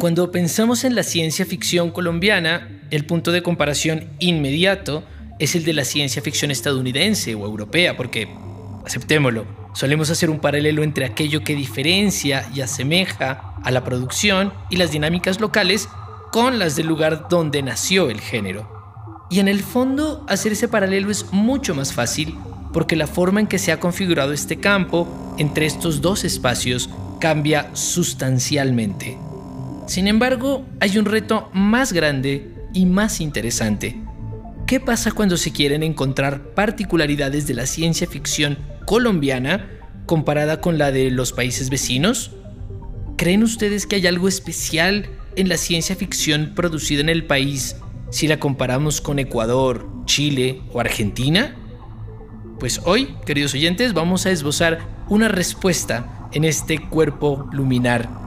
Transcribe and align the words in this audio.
Cuando 0.00 0.32
pensamos 0.32 0.84
en 0.84 0.94
la 0.94 1.02
ciencia 1.02 1.44
ficción 1.44 1.90
colombiana, 1.90 2.80
el 2.90 3.04
punto 3.04 3.32
de 3.32 3.42
comparación 3.42 4.08
inmediato 4.18 5.04
es 5.38 5.54
el 5.54 5.62
de 5.62 5.74
la 5.74 5.84
ciencia 5.84 6.22
ficción 6.22 6.50
estadounidense 6.50 7.34
o 7.34 7.44
europea, 7.44 7.98
porque, 7.98 8.26
aceptémoslo, 8.86 9.44
solemos 9.74 10.08
hacer 10.08 10.30
un 10.30 10.40
paralelo 10.40 10.82
entre 10.84 11.04
aquello 11.04 11.44
que 11.44 11.54
diferencia 11.54 12.48
y 12.54 12.62
asemeja 12.62 13.56
a 13.62 13.70
la 13.70 13.84
producción 13.84 14.54
y 14.70 14.76
las 14.76 14.90
dinámicas 14.90 15.38
locales 15.38 15.86
con 16.32 16.58
las 16.58 16.76
del 16.76 16.86
lugar 16.86 17.26
donde 17.28 17.62
nació 17.62 18.08
el 18.08 18.22
género. 18.22 19.26
Y 19.28 19.40
en 19.40 19.48
el 19.48 19.60
fondo, 19.62 20.24
hacer 20.30 20.52
ese 20.52 20.66
paralelo 20.66 21.10
es 21.10 21.30
mucho 21.30 21.74
más 21.74 21.92
fácil 21.92 22.38
porque 22.72 22.96
la 22.96 23.06
forma 23.06 23.40
en 23.40 23.48
que 23.48 23.58
se 23.58 23.70
ha 23.70 23.80
configurado 23.80 24.32
este 24.32 24.60
campo 24.60 25.34
entre 25.36 25.66
estos 25.66 26.00
dos 26.00 26.24
espacios 26.24 26.88
cambia 27.20 27.68
sustancialmente. 27.74 29.18
Sin 29.90 30.06
embargo, 30.06 30.64
hay 30.78 30.98
un 30.98 31.04
reto 31.04 31.50
más 31.52 31.92
grande 31.92 32.54
y 32.72 32.86
más 32.86 33.20
interesante. 33.20 34.00
¿Qué 34.64 34.78
pasa 34.78 35.10
cuando 35.10 35.36
se 35.36 35.50
quieren 35.50 35.82
encontrar 35.82 36.54
particularidades 36.54 37.48
de 37.48 37.54
la 37.54 37.66
ciencia 37.66 38.06
ficción 38.06 38.56
colombiana 38.86 39.68
comparada 40.06 40.60
con 40.60 40.78
la 40.78 40.92
de 40.92 41.10
los 41.10 41.32
países 41.32 41.70
vecinos? 41.70 42.30
¿Creen 43.16 43.42
ustedes 43.42 43.84
que 43.84 43.96
hay 43.96 44.06
algo 44.06 44.28
especial 44.28 45.08
en 45.34 45.48
la 45.48 45.56
ciencia 45.56 45.96
ficción 45.96 46.52
producida 46.54 47.00
en 47.00 47.08
el 47.08 47.24
país 47.24 47.74
si 48.10 48.28
la 48.28 48.38
comparamos 48.38 49.00
con 49.00 49.18
Ecuador, 49.18 49.90
Chile 50.04 50.62
o 50.72 50.78
Argentina? 50.78 51.56
Pues 52.60 52.80
hoy, 52.84 53.16
queridos 53.26 53.54
oyentes, 53.54 53.92
vamos 53.92 54.24
a 54.24 54.30
esbozar 54.30 54.78
una 55.08 55.26
respuesta 55.26 56.28
en 56.32 56.44
este 56.44 56.78
cuerpo 56.78 57.48
luminar. 57.50 58.19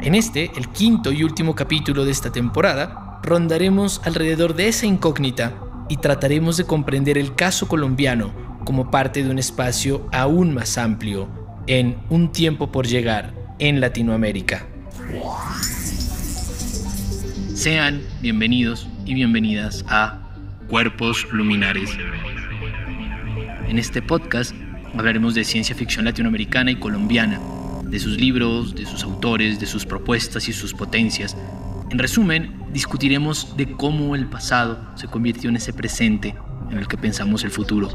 En 0.00 0.14
este, 0.14 0.50
el 0.56 0.68
quinto 0.68 1.12
y 1.12 1.24
último 1.24 1.54
capítulo 1.54 2.04
de 2.04 2.10
esta 2.10 2.30
temporada, 2.30 3.20
rondaremos 3.22 4.00
alrededor 4.04 4.54
de 4.54 4.68
esa 4.68 4.86
incógnita 4.86 5.54
y 5.88 5.96
trataremos 5.96 6.56
de 6.56 6.64
comprender 6.64 7.16
el 7.18 7.34
caso 7.34 7.68
colombiano 7.68 8.32
como 8.64 8.90
parte 8.90 9.22
de 9.22 9.30
un 9.30 9.38
espacio 9.38 10.08
aún 10.12 10.54
más 10.54 10.78
amplio 10.78 11.28
en 11.66 11.96
un 12.10 12.32
tiempo 12.32 12.70
por 12.70 12.86
llegar 12.86 13.34
en 13.58 13.80
Latinoamérica. 13.80 14.66
Sean 17.54 18.02
bienvenidos 18.20 18.88
y 19.06 19.14
bienvenidas 19.14 19.84
a 19.88 20.20
Cuerpos 20.68 21.26
Luminares. 21.30 21.90
En 23.68 23.78
este 23.78 24.02
podcast 24.02 24.54
hablaremos 24.96 25.34
de 25.34 25.44
ciencia 25.44 25.74
ficción 25.74 26.04
latinoamericana 26.04 26.70
y 26.70 26.76
colombiana, 26.76 27.40
de 27.94 28.00
sus 28.00 28.18
libros, 28.18 28.74
de 28.74 28.86
sus 28.86 29.04
autores, 29.04 29.60
de 29.60 29.66
sus 29.66 29.86
propuestas 29.86 30.48
y 30.48 30.52
sus 30.52 30.74
potencias. 30.74 31.36
En 31.90 32.00
resumen, 32.00 32.60
discutiremos 32.72 33.56
de 33.56 33.70
cómo 33.70 34.16
el 34.16 34.26
pasado 34.26 34.80
se 34.96 35.06
convirtió 35.06 35.48
en 35.48 35.54
ese 35.54 35.72
presente 35.72 36.34
en 36.72 36.78
el 36.78 36.88
que 36.88 36.98
pensamos 36.98 37.44
el 37.44 37.52
futuro. 37.52 37.88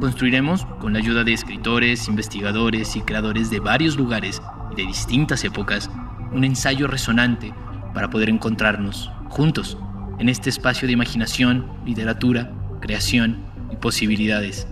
Construiremos, 0.00 0.64
con 0.80 0.92
la 0.92 0.98
ayuda 0.98 1.22
de 1.22 1.32
escritores, 1.32 2.08
investigadores 2.08 2.96
y 2.96 3.02
creadores 3.02 3.48
de 3.48 3.60
varios 3.60 3.96
lugares 3.96 4.42
y 4.72 4.74
de 4.74 4.86
distintas 4.88 5.44
épocas, 5.44 5.88
un 6.32 6.42
ensayo 6.42 6.88
resonante 6.88 7.54
para 7.94 8.10
poder 8.10 8.28
encontrarnos 8.28 9.08
juntos 9.28 9.78
en 10.18 10.28
este 10.28 10.50
espacio 10.50 10.88
de 10.88 10.94
imaginación, 10.94 11.64
literatura, 11.86 12.50
creación 12.80 13.38
y 13.70 13.76
posibilidades. 13.76 14.66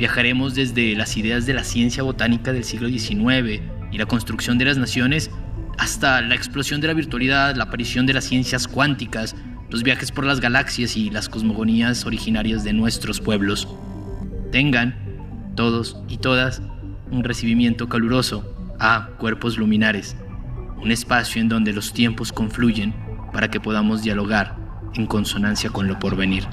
Viajaremos 0.00 0.54
desde 0.54 0.94
las 0.96 1.18
ideas 1.18 1.44
de 1.44 1.52
la 1.52 1.62
ciencia 1.62 2.02
botánica 2.02 2.54
del 2.54 2.64
siglo 2.64 2.88
XIX 2.88 3.60
y 3.92 3.98
la 3.98 4.06
construcción 4.06 4.56
de 4.56 4.64
las 4.64 4.78
naciones 4.78 5.30
hasta 5.76 6.22
la 6.22 6.34
explosión 6.34 6.80
de 6.80 6.86
la 6.86 6.94
virtualidad, 6.94 7.54
la 7.54 7.64
aparición 7.64 8.06
de 8.06 8.14
las 8.14 8.24
ciencias 8.24 8.66
cuánticas, 8.66 9.36
los 9.68 9.82
viajes 9.82 10.10
por 10.10 10.24
las 10.24 10.40
galaxias 10.40 10.96
y 10.96 11.10
las 11.10 11.28
cosmogonías 11.28 12.06
originarias 12.06 12.64
de 12.64 12.72
nuestros 12.72 13.20
pueblos. 13.20 13.68
Tengan, 14.50 14.96
todos 15.54 15.98
y 16.08 16.16
todas, 16.16 16.62
un 17.10 17.22
recibimiento 17.22 17.90
caluroso 17.90 18.74
a 18.78 19.10
Cuerpos 19.18 19.58
Luminares, 19.58 20.16
un 20.82 20.92
espacio 20.92 21.42
en 21.42 21.50
donde 21.50 21.74
los 21.74 21.92
tiempos 21.92 22.32
confluyen 22.32 22.94
para 23.34 23.50
que 23.50 23.60
podamos 23.60 24.00
dialogar 24.00 24.56
en 24.94 25.04
consonancia 25.04 25.68
con 25.68 25.88
lo 25.88 25.98
porvenir. 25.98 26.46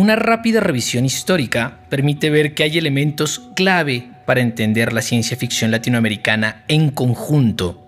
Una 0.00 0.16
rápida 0.16 0.60
revisión 0.60 1.04
histórica 1.04 1.80
permite 1.90 2.30
ver 2.30 2.54
que 2.54 2.62
hay 2.62 2.78
elementos 2.78 3.50
clave 3.54 4.08
para 4.24 4.40
entender 4.40 4.94
la 4.94 5.02
ciencia 5.02 5.36
ficción 5.36 5.70
latinoamericana 5.70 6.64
en 6.68 6.88
conjunto. 6.88 7.84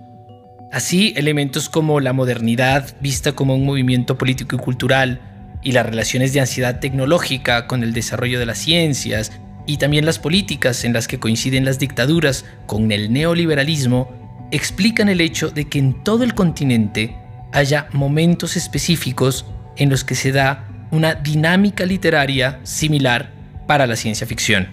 Así, 0.70 1.14
elementos 1.16 1.70
como 1.70 2.00
la 2.00 2.12
modernidad 2.12 2.94
vista 3.00 3.32
como 3.32 3.54
un 3.54 3.64
movimiento 3.64 4.18
político 4.18 4.56
y 4.56 4.58
cultural, 4.58 5.22
y 5.62 5.72
las 5.72 5.86
relaciones 5.86 6.34
de 6.34 6.40
ansiedad 6.40 6.80
tecnológica 6.80 7.66
con 7.66 7.82
el 7.82 7.94
desarrollo 7.94 8.38
de 8.38 8.44
las 8.44 8.58
ciencias, 8.58 9.32
y 9.66 9.78
también 9.78 10.04
las 10.04 10.18
políticas 10.18 10.84
en 10.84 10.92
las 10.92 11.08
que 11.08 11.18
coinciden 11.18 11.64
las 11.64 11.78
dictaduras 11.78 12.44
con 12.66 12.92
el 12.92 13.10
neoliberalismo, 13.10 14.12
explican 14.50 15.08
el 15.08 15.22
hecho 15.22 15.48
de 15.48 15.64
que 15.66 15.78
en 15.78 16.04
todo 16.04 16.24
el 16.24 16.34
continente 16.34 17.16
haya 17.52 17.88
momentos 17.94 18.58
específicos 18.58 19.46
en 19.78 19.88
los 19.88 20.04
que 20.04 20.14
se 20.14 20.30
da 20.30 20.68
una 20.92 21.14
dinámica 21.14 21.84
literaria 21.84 22.60
similar 22.62 23.32
para 23.66 23.86
la 23.86 23.96
ciencia 23.96 24.26
ficción. 24.26 24.68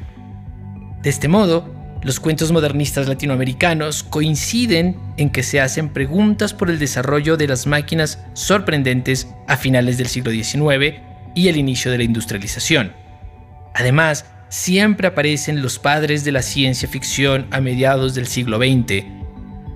De 1.02 1.09
este 1.09 1.28
modo, 1.30 1.74
los 2.03 2.19
cuentos 2.19 2.52
modernistas 2.52 3.07
latinoamericanos 3.07 4.03
coinciden 4.03 4.97
en 5.18 5.29
que 5.29 5.44
se 5.44 5.62
hacen 5.62 5.90
preguntas 5.90 6.53
por 6.53 6.69
el 6.69 6.78
desarrollo 6.78 7.38
de 7.38 7.47
las 7.47 7.68
máquinas 7.68 8.24
sorprendentes 8.34 9.28
a 9.47 9.58
finales 9.58 9.97
del 9.97 10.08
siglo 10.08 10.31
XIX 10.31 11.00
y 11.35 11.47
el 11.47 11.58
inicio 11.58 11.90
de 11.90 11.97
la 11.97 12.03
industrialización. 12.03 12.91
Además, 13.74 14.25
siempre 14.50 15.08
aparecen 15.08 15.62
los 15.62 15.79
padres 15.79 16.25
de 16.25 16.34
la 16.34 16.41
ciencia 16.41 16.90
ficción 16.90 17.47
a 17.52 17.62
mediados 17.62 18.13
del 18.13 18.28
siglo 18.28 18.58
XX. 18.58 19.06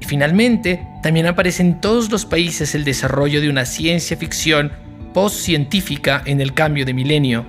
Y 0.01 0.05
finalmente, 0.05 0.85
también 1.01 1.27
aparece 1.27 1.61
en 1.61 1.79
todos 1.79 2.11
los 2.11 2.25
países 2.25 2.75
el 2.75 2.83
desarrollo 2.83 3.39
de 3.39 3.49
una 3.49 3.65
ciencia 3.65 4.17
ficción 4.17 4.73
post-científica 5.13 6.21
en 6.25 6.41
el 6.41 6.53
cambio 6.53 6.85
de 6.85 6.93
milenio. 6.93 7.45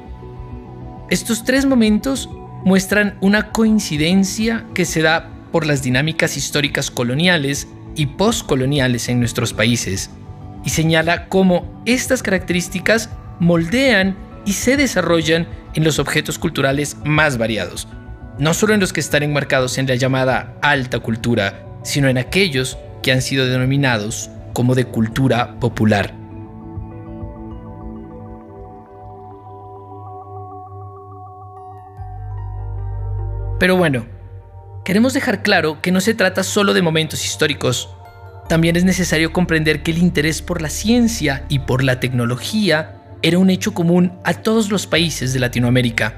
Estos 1.10 1.44
tres 1.44 1.66
momentos 1.66 2.28
muestran 2.64 3.16
una 3.20 3.50
coincidencia 3.50 4.64
que 4.74 4.84
se 4.84 5.02
da 5.02 5.30
por 5.52 5.66
las 5.66 5.82
dinámicas 5.82 6.36
históricas 6.36 6.90
coloniales 6.90 7.68
y 7.94 8.06
postcoloniales 8.06 9.08
en 9.08 9.18
nuestros 9.18 9.52
países, 9.52 10.10
y 10.64 10.70
señala 10.70 11.28
cómo 11.28 11.82
estas 11.84 12.22
características 12.22 13.10
moldean 13.38 14.16
y 14.46 14.52
se 14.54 14.76
desarrollan 14.76 15.46
en 15.74 15.84
los 15.84 15.98
objetos 15.98 16.38
culturales 16.38 16.96
más 17.04 17.38
variados, 17.38 17.86
no 18.38 18.54
solo 18.54 18.74
en 18.74 18.80
los 18.80 18.92
que 18.92 19.00
están 19.00 19.22
enmarcados 19.22 19.78
en 19.78 19.86
la 19.86 19.94
llamada 19.94 20.56
alta 20.62 20.98
cultura, 20.98 21.66
sino 21.82 22.08
en 22.08 22.18
aquellos 22.18 22.78
que 23.02 23.12
han 23.12 23.22
sido 23.22 23.46
denominados 23.46 24.30
como 24.54 24.74
de 24.74 24.86
cultura 24.86 25.60
popular. 25.60 26.23
Pero 33.58 33.76
bueno, 33.76 34.06
queremos 34.84 35.14
dejar 35.14 35.42
claro 35.42 35.80
que 35.80 35.92
no 35.92 36.00
se 36.00 36.14
trata 36.14 36.42
solo 36.42 36.74
de 36.74 36.82
momentos 36.82 37.24
históricos. 37.24 37.88
También 38.48 38.76
es 38.76 38.84
necesario 38.84 39.32
comprender 39.32 39.82
que 39.82 39.92
el 39.92 39.98
interés 39.98 40.42
por 40.42 40.60
la 40.60 40.68
ciencia 40.68 41.44
y 41.48 41.60
por 41.60 41.82
la 41.82 42.00
tecnología 42.00 43.00
era 43.22 43.38
un 43.38 43.48
hecho 43.48 43.72
común 43.72 44.12
a 44.24 44.34
todos 44.34 44.70
los 44.70 44.86
países 44.86 45.32
de 45.32 45.40
Latinoamérica. 45.40 46.14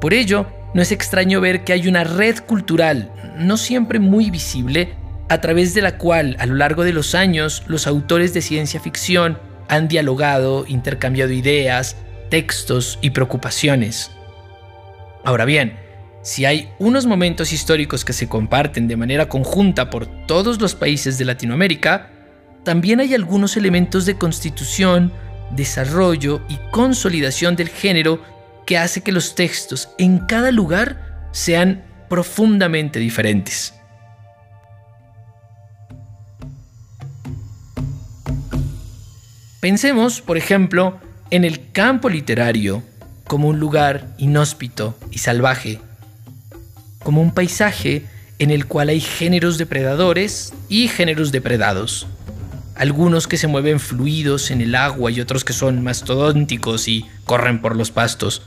Por 0.00 0.14
ello, 0.14 0.46
no 0.72 0.82
es 0.82 0.92
extraño 0.92 1.40
ver 1.40 1.64
que 1.64 1.72
hay 1.72 1.88
una 1.88 2.04
red 2.04 2.38
cultural, 2.38 3.10
no 3.38 3.56
siempre 3.56 3.98
muy 3.98 4.30
visible, 4.30 4.94
a 5.28 5.40
través 5.40 5.74
de 5.74 5.82
la 5.82 5.98
cual 5.98 6.36
a 6.38 6.46
lo 6.46 6.54
largo 6.54 6.84
de 6.84 6.92
los 6.92 7.14
años 7.14 7.64
los 7.66 7.86
autores 7.86 8.32
de 8.34 8.42
ciencia 8.42 8.78
ficción 8.78 9.38
han 9.68 9.88
dialogado, 9.88 10.64
intercambiado 10.68 11.32
ideas, 11.32 11.96
textos 12.30 12.98
y 13.02 13.10
preocupaciones. 13.10 14.12
Ahora 15.24 15.44
bien, 15.44 15.85
si 16.26 16.44
hay 16.44 16.68
unos 16.80 17.06
momentos 17.06 17.52
históricos 17.52 18.04
que 18.04 18.12
se 18.12 18.28
comparten 18.28 18.88
de 18.88 18.96
manera 18.96 19.28
conjunta 19.28 19.90
por 19.90 20.06
todos 20.26 20.60
los 20.60 20.74
países 20.74 21.18
de 21.18 21.24
Latinoamérica, 21.24 22.10
también 22.64 22.98
hay 22.98 23.14
algunos 23.14 23.56
elementos 23.56 24.06
de 24.06 24.18
constitución, 24.18 25.12
desarrollo 25.52 26.42
y 26.48 26.58
consolidación 26.72 27.54
del 27.54 27.68
género 27.68 28.20
que 28.66 28.76
hace 28.76 29.02
que 29.02 29.12
los 29.12 29.36
textos 29.36 29.88
en 29.98 30.18
cada 30.18 30.50
lugar 30.50 31.28
sean 31.30 31.84
profundamente 32.08 32.98
diferentes. 32.98 33.72
Pensemos, 39.60 40.20
por 40.20 40.36
ejemplo, 40.36 40.98
en 41.30 41.44
el 41.44 41.70
campo 41.70 42.08
literario 42.08 42.82
como 43.28 43.46
un 43.46 43.60
lugar 43.60 44.08
inhóspito 44.18 44.98
y 45.12 45.18
salvaje, 45.18 45.85
como 47.06 47.22
un 47.22 47.30
paisaje 47.30 48.02
en 48.40 48.50
el 48.50 48.66
cual 48.66 48.88
hay 48.88 48.98
géneros 48.98 49.58
depredadores 49.58 50.52
y 50.68 50.88
géneros 50.88 51.30
depredados. 51.30 52.08
Algunos 52.74 53.28
que 53.28 53.36
se 53.36 53.46
mueven 53.46 53.78
fluidos 53.78 54.50
en 54.50 54.60
el 54.60 54.74
agua 54.74 55.12
y 55.12 55.20
otros 55.20 55.44
que 55.44 55.52
son 55.52 55.84
mastodónticos 55.84 56.88
y 56.88 57.06
corren 57.24 57.60
por 57.60 57.76
los 57.76 57.92
pastos. 57.92 58.42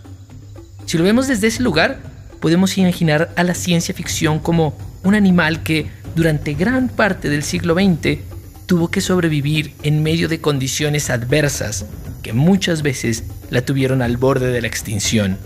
Si 0.85 0.97
lo 0.97 1.05
vemos 1.05 1.29
desde 1.29 1.47
ese 1.47 1.63
lugar, 1.63 2.01
podemos 2.41 2.77
imaginar 2.77 3.31
a 3.37 3.45
la 3.45 3.53
ciencia 3.53 3.95
ficción 3.95 4.39
como 4.39 4.77
un 5.05 5.15
animal 5.15 5.63
que 5.63 5.89
durante 6.13 6.53
gran 6.53 6.89
parte 6.89 7.29
del 7.29 7.43
siglo 7.43 7.75
XX 7.75 8.19
tuvo 8.65 8.89
que 8.91 8.99
sobrevivir 8.99 9.73
en 9.83 10.03
medio 10.03 10.27
de 10.27 10.41
condiciones 10.41 11.09
adversas 11.09 11.85
que 12.21 12.33
muchas 12.33 12.81
veces 12.81 13.23
la 13.51 13.61
tuvieron 13.61 14.01
al 14.01 14.17
borde 14.17 14.51
de 14.51 14.59
la 14.59 14.67
extinción. 14.67 15.37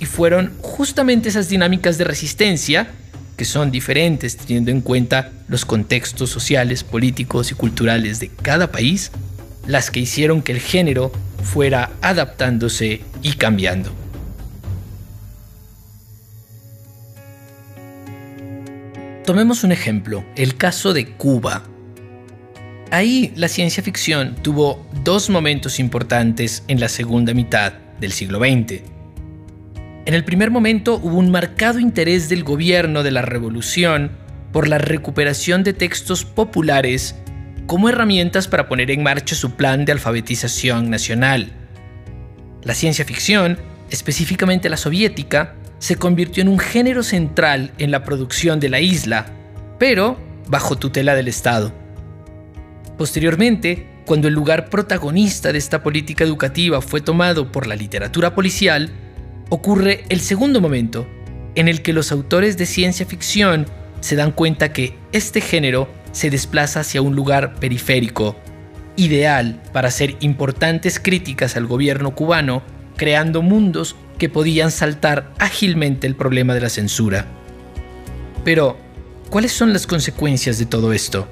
Y 0.00 0.06
fueron 0.06 0.52
justamente 0.60 1.28
esas 1.28 1.48
dinámicas 1.48 1.98
de 1.98 2.04
resistencia, 2.04 2.88
que 3.36 3.44
son 3.44 3.70
diferentes 3.70 4.36
teniendo 4.36 4.70
en 4.70 4.80
cuenta 4.80 5.32
los 5.48 5.64
contextos 5.64 6.30
sociales, 6.30 6.84
políticos 6.84 7.50
y 7.50 7.54
culturales 7.54 8.20
de 8.20 8.28
cada 8.28 8.70
país, 8.70 9.10
las 9.66 9.90
que 9.90 10.00
hicieron 10.00 10.42
que 10.42 10.52
el 10.52 10.60
género 10.60 11.12
fuera 11.42 11.90
adaptándose 12.00 13.02
y 13.22 13.32
cambiando. 13.34 13.92
Tomemos 19.24 19.62
un 19.62 19.72
ejemplo, 19.72 20.24
el 20.36 20.56
caso 20.56 20.94
de 20.94 21.10
Cuba. 21.10 21.62
Ahí 22.90 23.30
la 23.36 23.48
ciencia 23.48 23.82
ficción 23.82 24.36
tuvo 24.42 24.86
dos 25.04 25.28
momentos 25.28 25.78
importantes 25.78 26.62
en 26.66 26.80
la 26.80 26.88
segunda 26.88 27.34
mitad 27.34 27.74
del 28.00 28.12
siglo 28.12 28.38
XX. 28.38 28.97
En 30.08 30.14
el 30.14 30.24
primer 30.24 30.50
momento 30.50 30.94
hubo 30.94 31.18
un 31.18 31.30
marcado 31.30 31.78
interés 31.78 32.30
del 32.30 32.42
gobierno 32.42 33.02
de 33.02 33.10
la 33.10 33.20
revolución 33.20 34.12
por 34.52 34.66
la 34.66 34.78
recuperación 34.78 35.64
de 35.64 35.74
textos 35.74 36.24
populares 36.24 37.14
como 37.66 37.90
herramientas 37.90 38.48
para 38.48 38.70
poner 38.70 38.90
en 38.90 39.02
marcha 39.02 39.34
su 39.34 39.50
plan 39.50 39.84
de 39.84 39.92
alfabetización 39.92 40.88
nacional. 40.88 41.52
La 42.62 42.72
ciencia 42.72 43.04
ficción, 43.04 43.58
específicamente 43.90 44.70
la 44.70 44.78
soviética, 44.78 45.56
se 45.78 45.96
convirtió 45.96 46.40
en 46.40 46.48
un 46.48 46.58
género 46.58 47.02
central 47.02 47.72
en 47.76 47.90
la 47.90 48.02
producción 48.02 48.60
de 48.60 48.70
la 48.70 48.80
isla, 48.80 49.26
pero 49.78 50.18
bajo 50.46 50.76
tutela 50.78 51.16
del 51.16 51.28
Estado. 51.28 51.70
Posteriormente, 52.96 53.86
cuando 54.06 54.26
el 54.26 54.32
lugar 54.32 54.70
protagonista 54.70 55.52
de 55.52 55.58
esta 55.58 55.82
política 55.82 56.24
educativa 56.24 56.80
fue 56.80 57.02
tomado 57.02 57.52
por 57.52 57.66
la 57.66 57.76
literatura 57.76 58.34
policial, 58.34 58.90
ocurre 59.48 60.04
el 60.08 60.20
segundo 60.20 60.60
momento, 60.60 61.06
en 61.54 61.68
el 61.68 61.82
que 61.82 61.92
los 61.92 62.12
autores 62.12 62.56
de 62.56 62.66
ciencia 62.66 63.06
ficción 63.06 63.66
se 64.00 64.16
dan 64.16 64.32
cuenta 64.32 64.72
que 64.72 64.96
este 65.12 65.40
género 65.40 65.88
se 66.12 66.30
desplaza 66.30 66.80
hacia 66.80 67.02
un 67.02 67.16
lugar 67.16 67.56
periférico, 67.56 68.36
ideal 68.96 69.62
para 69.72 69.88
hacer 69.88 70.16
importantes 70.20 71.00
críticas 71.00 71.56
al 71.56 71.66
gobierno 71.66 72.14
cubano, 72.14 72.62
creando 72.96 73.42
mundos 73.42 73.96
que 74.18 74.28
podían 74.28 74.70
saltar 74.70 75.32
ágilmente 75.38 76.06
el 76.06 76.16
problema 76.16 76.54
de 76.54 76.60
la 76.60 76.68
censura. 76.68 77.26
Pero, 78.44 78.76
¿cuáles 79.30 79.52
son 79.52 79.72
las 79.72 79.86
consecuencias 79.86 80.58
de 80.58 80.66
todo 80.66 80.92
esto? 80.92 81.28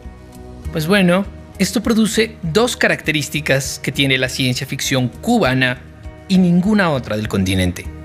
Pues 0.72 0.86
bueno, 0.86 1.24
esto 1.58 1.82
produce 1.82 2.36
dos 2.42 2.76
características 2.76 3.80
que 3.82 3.92
tiene 3.92 4.18
la 4.18 4.28
ciencia 4.28 4.66
ficción 4.66 5.08
cubana 5.08 5.80
y 6.28 6.38
ninguna 6.38 6.90
otra 6.90 7.16
del 7.16 7.28
continente. 7.28 7.95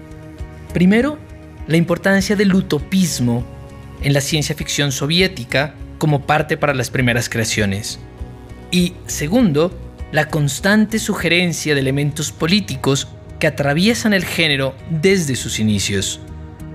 Primero, 0.74 1.20
la 1.68 1.78
importancia 1.78 2.36
del 2.36 2.54
utopismo 2.54 3.46
en 4.02 4.14
la 4.14 4.22
ciencia 4.22 4.56
ficción 4.56 4.92
soviética 4.92 5.76
como 5.98 6.26
parte 6.26 6.58
para 6.58 6.74
las 6.74 6.90
primeras 6.90 7.30
creaciones. 7.30 8.00
Y 8.72 8.94
segundo, 9.06 9.78
la 10.12 10.30
constante 10.30 10.98
sugerencia 10.98 11.74
de 11.74 11.82
elementos 11.82 12.32
políticos 12.32 13.08
que 13.40 13.48
atraviesan 13.48 14.14
el 14.14 14.26
género 14.26 14.76
desde 14.90 15.36
sus 15.36 15.60
inicios. 15.60 16.20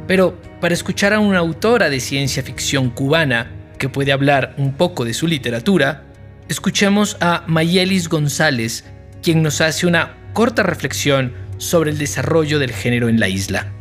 Pero 0.06 0.40
para 0.60 0.74
escuchar 0.74 1.12
a 1.12 1.20
una 1.20 1.38
autora 1.38 1.90
de 1.90 2.00
ciencia 2.00 2.42
ficción 2.42 2.90
cubana 2.90 3.50
que 3.78 3.88
puede 3.88 4.12
hablar 4.12 4.54
un 4.58 4.72
poco 4.74 5.04
de 5.04 5.14
su 5.14 5.26
literatura, 5.26 6.04
escuchemos 6.48 7.16
a 7.20 7.44
Mayelis 7.46 8.08
González, 8.08 8.84
quien 9.22 9.42
nos 9.42 9.60
hace 9.60 9.86
una 9.86 10.16
corta 10.32 10.62
reflexión 10.62 11.34
sobre 11.58 11.90
el 11.90 11.98
desarrollo 11.98 12.58
del 12.58 12.72
género 12.72 13.08
en 13.08 13.18
la 13.18 13.28
isla. 13.28 13.72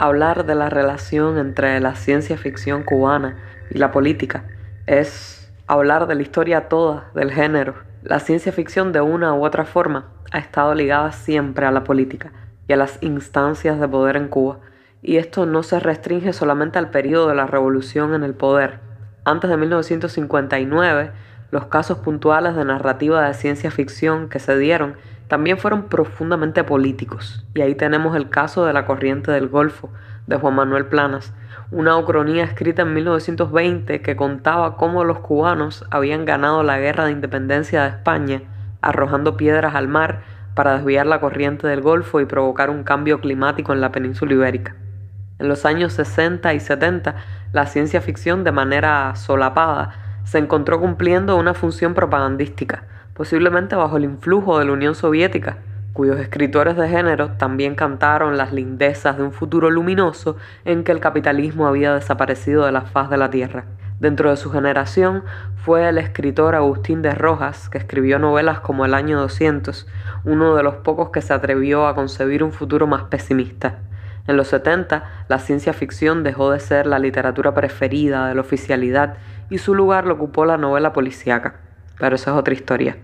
Hablar 0.00 0.46
de 0.46 0.54
la 0.54 0.70
relación 0.70 1.38
entre 1.38 1.80
la 1.80 1.96
ciencia 1.96 2.38
ficción 2.38 2.84
cubana 2.84 3.36
y 3.68 3.78
la 3.78 3.90
política 3.90 4.44
es 4.86 5.52
hablar 5.66 6.06
de 6.06 6.14
la 6.14 6.22
historia 6.22 6.68
toda 6.68 7.10
del 7.16 7.32
género. 7.32 7.74
La 8.04 8.20
ciencia 8.20 8.52
ficción 8.52 8.92
de 8.92 9.00
una 9.00 9.34
u 9.34 9.44
otra 9.44 9.64
forma 9.64 10.06
ha 10.30 10.38
estado 10.38 10.72
ligada 10.76 11.10
siempre 11.10 11.66
a 11.66 11.72
la 11.72 11.82
política 11.82 12.30
y 12.68 12.74
a 12.74 12.76
las 12.76 12.98
instancias 13.00 13.80
de 13.80 13.88
poder 13.88 14.14
en 14.14 14.28
Cuba, 14.28 14.60
y 15.02 15.16
esto 15.16 15.46
no 15.46 15.64
se 15.64 15.80
restringe 15.80 16.32
solamente 16.32 16.78
al 16.78 16.90
periodo 16.90 17.26
de 17.26 17.34
la 17.34 17.48
revolución 17.48 18.14
en 18.14 18.22
el 18.22 18.34
poder. 18.34 18.78
Antes 19.24 19.50
de 19.50 19.56
1959, 19.56 21.10
los 21.50 21.66
casos 21.66 21.98
puntuales 21.98 22.54
de 22.54 22.64
narrativa 22.64 23.26
de 23.26 23.34
ciencia 23.34 23.72
ficción 23.72 24.28
que 24.28 24.38
se 24.38 24.56
dieron 24.56 24.94
también 25.28 25.58
fueron 25.58 25.84
profundamente 25.84 26.64
políticos, 26.64 27.46
y 27.54 27.60
ahí 27.60 27.74
tenemos 27.74 28.16
el 28.16 28.28
caso 28.28 28.64
de 28.64 28.72
la 28.72 28.86
corriente 28.86 29.30
del 29.30 29.48
Golfo, 29.48 29.90
de 30.26 30.36
Juan 30.36 30.54
Manuel 30.54 30.86
Planas, 30.86 31.32
una 31.70 31.96
ucronía 31.96 32.44
escrita 32.44 32.82
en 32.82 32.94
1920 32.94 34.00
que 34.00 34.16
contaba 34.16 34.76
cómo 34.76 35.04
los 35.04 35.20
cubanos 35.20 35.84
habían 35.90 36.24
ganado 36.24 36.62
la 36.62 36.78
guerra 36.78 37.04
de 37.04 37.12
independencia 37.12 37.82
de 37.82 37.88
España 37.90 38.42
arrojando 38.80 39.36
piedras 39.36 39.74
al 39.74 39.88
mar 39.88 40.22
para 40.54 40.74
desviar 40.76 41.06
la 41.06 41.20
corriente 41.20 41.66
del 41.66 41.80
Golfo 41.80 42.20
y 42.20 42.26
provocar 42.26 42.70
un 42.70 42.84
cambio 42.84 43.20
climático 43.20 43.72
en 43.72 43.80
la 43.80 43.92
península 43.92 44.34
ibérica. 44.34 44.76
En 45.38 45.48
los 45.48 45.64
años 45.64 45.92
60 45.92 46.52
y 46.54 46.60
70, 46.60 47.14
la 47.52 47.66
ciencia 47.66 48.00
ficción 48.00 48.44
de 48.44 48.52
manera 48.52 49.14
solapada 49.14 50.20
se 50.24 50.38
encontró 50.38 50.80
cumpliendo 50.80 51.36
una 51.36 51.54
función 51.54 51.94
propagandística, 51.94 52.84
posiblemente 53.18 53.74
bajo 53.74 53.96
el 53.96 54.04
influjo 54.04 54.60
de 54.60 54.64
la 54.64 54.72
Unión 54.72 54.94
Soviética, 54.94 55.58
cuyos 55.92 56.20
escritores 56.20 56.76
de 56.76 56.88
género 56.88 57.32
también 57.32 57.74
cantaron 57.74 58.36
las 58.36 58.52
lindezas 58.52 59.16
de 59.16 59.24
un 59.24 59.32
futuro 59.32 59.70
luminoso 59.70 60.36
en 60.64 60.84
que 60.84 60.92
el 60.92 61.00
capitalismo 61.00 61.66
había 61.66 61.92
desaparecido 61.92 62.64
de 62.64 62.70
la 62.70 62.82
faz 62.82 63.10
de 63.10 63.16
la 63.16 63.28
tierra. 63.28 63.64
Dentro 63.98 64.30
de 64.30 64.36
su 64.36 64.52
generación 64.52 65.24
fue 65.56 65.88
el 65.88 65.98
escritor 65.98 66.54
Agustín 66.54 67.02
de 67.02 67.10
Rojas, 67.10 67.68
que 67.68 67.78
escribió 67.78 68.20
novelas 68.20 68.60
como 68.60 68.84
El 68.84 68.94
año 68.94 69.18
200, 69.18 69.88
uno 70.22 70.54
de 70.54 70.62
los 70.62 70.76
pocos 70.76 71.10
que 71.10 71.20
se 71.20 71.34
atrevió 71.34 71.88
a 71.88 71.96
concebir 71.96 72.44
un 72.44 72.52
futuro 72.52 72.86
más 72.86 73.02
pesimista. 73.02 73.80
En 74.28 74.36
los 74.36 74.46
70, 74.46 75.24
la 75.26 75.40
ciencia 75.40 75.72
ficción 75.72 76.22
dejó 76.22 76.52
de 76.52 76.60
ser 76.60 76.86
la 76.86 77.00
literatura 77.00 77.52
preferida 77.52 78.28
de 78.28 78.36
la 78.36 78.42
oficialidad 78.42 79.16
y 79.50 79.58
su 79.58 79.74
lugar 79.74 80.06
lo 80.06 80.14
ocupó 80.14 80.44
la 80.44 80.56
novela 80.56 80.92
policíaca. 80.92 81.56
Pero 81.98 82.14
eso 82.14 82.30
es 82.30 82.36
otra 82.36 82.54
historia. 82.54 82.96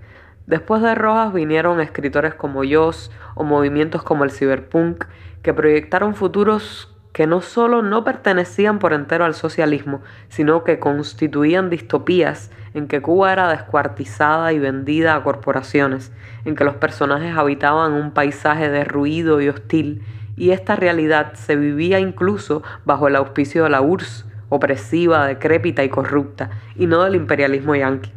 Después 0.47 0.83
de 0.83 0.95
Rojas 0.95 1.33
vinieron 1.33 1.81
escritores 1.81 2.35
como 2.35 2.63
Joss 2.69 3.11
o 3.35 3.45
movimientos 3.45 4.03
como 4.03 4.25
el 4.25 4.31
cyberpunk 4.31 5.05
que 5.43 5.55
proyectaron 5.55 6.15
futuros 6.15 6.95
que 7.15 7.27
no 7.29 7.41
solo 7.41 7.81
no 7.81 8.03
pertenecían 8.03 8.81
por 8.81 8.93
entero 8.93 9.25
al 9.25 9.35
socialismo, 9.35 10.03
sino 10.29 10.65
que 10.65 10.81
constituían 10.81 11.71
distopías 11.71 12.51
en 12.75 12.89
que 12.89 13.01
Cuba 13.01 13.33
era 13.33 13.49
descuartizada 13.49 14.53
y 14.53 14.59
vendida 14.59 15.15
a 15.15 15.23
corporaciones, 15.23 16.13
en 16.45 16.57
que 16.57 16.65
los 16.65 16.75
personajes 16.75 17.37
habitaban 17.37 17.93
un 17.93 18.11
paisaje 18.11 18.69
derruido 18.69 19.41
y 19.41 19.49
hostil, 19.49 20.03
y 20.37 20.51
esta 20.51 20.75
realidad 20.75 21.35
se 21.35 21.55
vivía 21.55 22.01
incluso 22.01 22.65
bajo 22.85 23.07
el 23.07 23.15
auspicio 23.15 23.63
de 23.63 23.71
la 23.71 23.81
URSS, 23.81 24.27
opresiva, 24.49 25.25
decrépita 25.25 25.85
y 25.85 25.89
corrupta, 25.89 26.51
y 26.75 26.87
no 26.87 27.05
del 27.05 27.15
imperialismo 27.15 27.77
yanqui. 27.77 28.13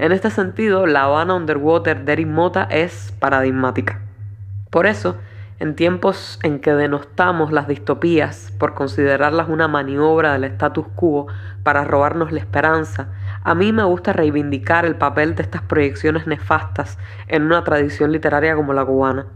En 0.00 0.12
este 0.12 0.30
sentido, 0.30 0.86
La 0.86 1.02
Habana 1.02 1.34
Underwater 1.34 2.06
de 2.06 2.14
Eric 2.14 2.26
Mota 2.26 2.66
es 2.70 3.14
paradigmática. 3.18 4.00
Por 4.70 4.86
eso, 4.86 5.18
en 5.58 5.76
tiempos 5.76 6.38
en 6.42 6.60
que 6.60 6.72
denostamos 6.72 7.52
las 7.52 7.68
distopías 7.68 8.50
por 8.58 8.72
considerarlas 8.72 9.50
una 9.50 9.68
maniobra 9.68 10.32
del 10.32 10.44
status 10.44 10.86
quo 10.94 11.26
para 11.62 11.84
robarnos 11.84 12.32
la 12.32 12.38
esperanza, 12.38 13.10
A 13.44 13.54
mí 13.54 13.74
me 13.74 13.84
gusta 13.84 14.14
reivindicar 14.14 14.86
el 14.86 14.96
papel 14.96 15.34
de 15.34 15.42
estas 15.42 15.60
proyecciones 15.60 16.26
nefastas 16.26 16.98
en 17.28 17.42
una 17.42 17.62
tradición 17.62 18.10
literaria 18.10 18.56
como 18.56 18.72
la 18.72 18.86
cubana. 18.86 19.26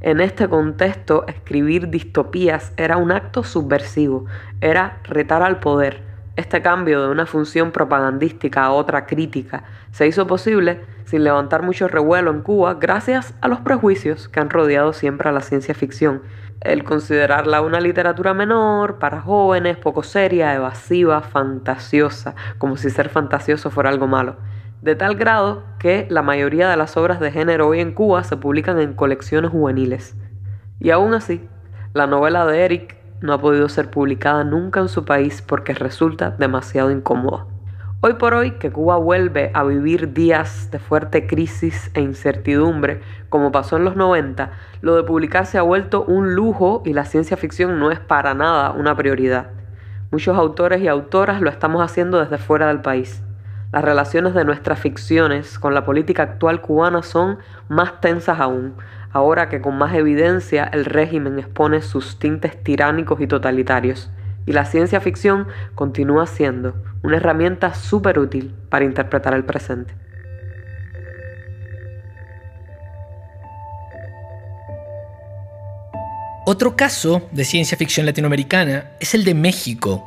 En 0.00 0.20
este 0.20 0.48
contexto, 0.48 1.26
escribir 1.28 1.90
distopías 1.90 2.72
era 2.78 2.96
un 2.96 3.12
acto 3.12 3.42
subversivo, 3.42 4.24
era 4.62 5.00
retar 5.04 5.42
al 5.42 5.60
poder. 5.60 6.13
Este 6.36 6.62
cambio 6.62 7.02
de 7.02 7.10
una 7.10 7.26
función 7.26 7.70
propagandística 7.70 8.64
a 8.64 8.72
otra 8.72 9.06
crítica 9.06 9.64
se 9.92 10.06
hizo 10.06 10.26
posible 10.26 10.80
sin 11.04 11.22
levantar 11.22 11.62
mucho 11.62 11.86
revuelo 11.86 12.30
en 12.30 12.42
Cuba 12.42 12.74
gracias 12.74 13.34
a 13.40 13.48
los 13.48 13.60
prejuicios 13.60 14.28
que 14.28 14.40
han 14.40 14.50
rodeado 14.50 14.92
siempre 14.92 15.28
a 15.28 15.32
la 15.32 15.40
ciencia 15.40 15.74
ficción 15.74 16.22
el 16.64 16.82
considerarla 16.82 17.60
una 17.60 17.78
literatura 17.78 18.34
menor, 18.34 18.98
para 18.98 19.20
jóvenes, 19.20 19.76
poco 19.76 20.02
seria, 20.02 20.54
evasiva, 20.54 21.20
fantasiosa, 21.20 22.34
como 22.58 22.76
si 22.76 22.90
ser 22.90 23.10
fantasioso 23.10 23.70
fuera 23.70 23.90
algo 23.90 24.06
malo. 24.06 24.36
De 24.80 24.96
tal 24.96 25.14
grado 25.14 25.62
que 25.78 26.06
la 26.10 26.22
mayoría 26.22 26.68
de 26.68 26.76
las 26.76 26.96
obras 26.96 27.20
de 27.20 27.30
género 27.30 27.68
hoy 27.68 27.80
en 27.80 27.92
Cuba 27.92 28.24
se 28.24 28.36
publican 28.36 28.80
en 28.80 28.94
colecciones 28.94 29.50
juveniles. 29.50 30.16
Y 30.80 30.90
aún 30.90 31.14
así, 31.14 31.46
la 31.92 32.06
novela 32.06 32.46
de 32.46 32.64
Eric 32.64 32.96
no 33.24 33.32
ha 33.32 33.40
podido 33.40 33.70
ser 33.70 33.90
publicada 33.90 34.44
nunca 34.44 34.80
en 34.80 34.88
su 34.88 35.06
país 35.06 35.40
porque 35.40 35.72
resulta 35.72 36.30
demasiado 36.30 36.90
incómoda. 36.90 37.46
Hoy 38.02 38.12
por 38.14 38.34
hoy, 38.34 38.50
que 38.58 38.70
Cuba 38.70 38.98
vuelve 38.98 39.50
a 39.54 39.64
vivir 39.64 40.12
días 40.12 40.70
de 40.70 40.78
fuerte 40.78 41.26
crisis 41.26 41.90
e 41.94 42.02
incertidumbre, 42.02 43.00
como 43.30 43.50
pasó 43.50 43.78
en 43.78 43.84
los 43.84 43.96
90, 43.96 44.52
lo 44.82 44.94
de 44.94 45.04
publicar 45.04 45.46
se 45.46 45.56
ha 45.56 45.62
vuelto 45.62 46.04
un 46.04 46.34
lujo 46.34 46.82
y 46.84 46.92
la 46.92 47.06
ciencia 47.06 47.38
ficción 47.38 47.78
no 47.78 47.90
es 47.90 47.98
para 47.98 48.34
nada 48.34 48.72
una 48.72 48.94
prioridad. 48.94 49.46
Muchos 50.10 50.36
autores 50.36 50.82
y 50.82 50.88
autoras 50.88 51.40
lo 51.40 51.48
estamos 51.48 51.82
haciendo 51.82 52.20
desde 52.20 52.36
fuera 52.36 52.66
del 52.66 52.82
país. 52.82 53.22
Las 53.72 53.82
relaciones 53.82 54.34
de 54.34 54.44
nuestras 54.44 54.78
ficciones 54.78 55.58
con 55.58 55.72
la 55.72 55.86
política 55.86 56.24
actual 56.24 56.60
cubana 56.60 57.02
son 57.02 57.38
más 57.68 58.02
tensas 58.02 58.38
aún, 58.38 58.74
ahora 59.14 59.48
que 59.48 59.60
con 59.60 59.78
más 59.78 59.94
evidencia 59.94 60.64
el 60.64 60.84
régimen 60.84 61.38
expone 61.38 61.80
sus 61.80 62.18
tintes 62.18 62.62
tiránicos 62.62 63.20
y 63.20 63.28
totalitarios 63.28 64.10
y 64.44 64.52
la 64.52 64.66
ciencia 64.66 65.00
ficción 65.00 65.46
continúa 65.76 66.26
siendo 66.26 66.74
una 67.02 67.16
herramienta 67.16 67.74
súper 67.74 68.18
útil 68.18 68.52
para 68.68 68.84
interpretar 68.84 69.32
el 69.34 69.44
presente. 69.44 69.94
Otro 76.44 76.76
caso 76.76 77.26
de 77.30 77.44
ciencia 77.44 77.78
ficción 77.78 78.04
latinoamericana 78.04 78.90
es 79.00 79.14
el 79.14 79.24
de 79.24 79.34
México, 79.34 80.04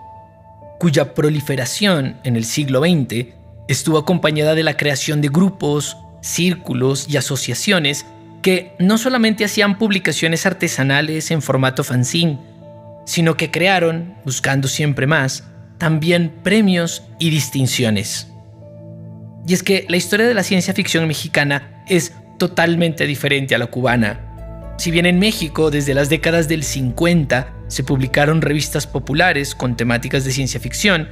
cuya 0.79 1.15
proliferación 1.15 2.17
en 2.25 2.35
el 2.35 2.43
siglo 2.43 2.81
XX 2.81 3.33
estuvo 3.69 3.97
acompañada 3.97 4.53
de 4.53 4.63
la 4.63 4.75
creación 4.75 5.21
de 5.21 5.29
grupos, 5.29 5.97
círculos 6.21 7.07
y 7.09 7.15
asociaciones 7.15 8.05
que 8.47 8.71
no 8.79 8.97
solamente 8.97 9.43
hacían 9.43 9.77
publicaciones 9.77 10.45
artesanales 10.45 11.31
en 11.31 11.41
formato 11.41 11.83
fanzine, 11.83 12.39
sino 13.05 13.35
que 13.35 13.51
crearon, 13.51 14.15
buscando 14.23 14.69
siempre 14.69 15.05
más, 15.05 15.43
también 15.77 16.33
premios 16.43 17.03
y 17.19 17.29
distinciones. 17.29 18.29
Y 19.45 19.53
es 19.53 19.63
que 19.63 19.85
la 19.89 19.97
historia 19.97 20.25
de 20.25 20.33
la 20.33 20.43
ciencia 20.43 20.73
ficción 20.73 21.09
mexicana 21.09 21.83
es 21.89 22.13
totalmente 22.39 23.05
diferente 23.05 23.53
a 23.53 23.57
la 23.57 23.67
cubana. 23.67 24.75
Si 24.77 24.91
bien 24.91 25.07
en 25.07 25.19
México 25.19 25.69
desde 25.69 25.93
las 25.93 26.07
décadas 26.07 26.47
del 26.47 26.63
50 26.63 27.53
se 27.67 27.83
publicaron 27.83 28.41
revistas 28.41 28.87
populares 28.87 29.55
con 29.55 29.75
temáticas 29.75 30.23
de 30.23 30.31
ciencia 30.31 30.61
ficción, 30.61 31.09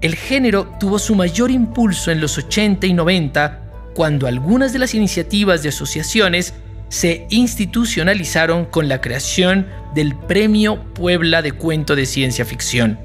el 0.00 0.16
género 0.16 0.66
tuvo 0.80 0.98
su 0.98 1.14
mayor 1.14 1.52
impulso 1.52 2.10
en 2.10 2.20
los 2.20 2.38
80 2.38 2.88
y 2.88 2.92
90 2.92 3.60
cuando 3.94 4.26
algunas 4.26 4.72
de 4.72 4.80
las 4.80 4.94
iniciativas 4.96 5.62
de 5.62 5.68
asociaciones 5.68 6.54
se 6.92 7.26
institucionalizaron 7.30 8.66
con 8.66 8.86
la 8.86 9.00
creación 9.00 9.66
del 9.94 10.14
Premio 10.14 10.92
Puebla 10.92 11.40
de 11.40 11.52
Cuento 11.52 11.96
de 11.96 12.04
Ciencia 12.04 12.44
Ficción. 12.44 13.00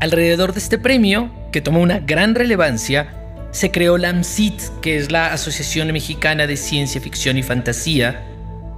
Alrededor 0.00 0.52
de 0.52 0.58
este 0.58 0.76
premio, 0.76 1.32
que 1.50 1.62
tomó 1.62 1.80
una 1.80 1.98
gran 1.98 2.34
relevancia, 2.34 3.08
se 3.50 3.70
creó 3.70 3.96
la 3.96 4.10
AMCIT, 4.10 4.60
que 4.82 4.98
es 4.98 5.10
la 5.10 5.32
Asociación 5.32 5.90
Mexicana 5.92 6.46
de 6.46 6.58
Ciencia 6.58 7.00
Ficción 7.00 7.38
y 7.38 7.42
Fantasía, 7.42 8.22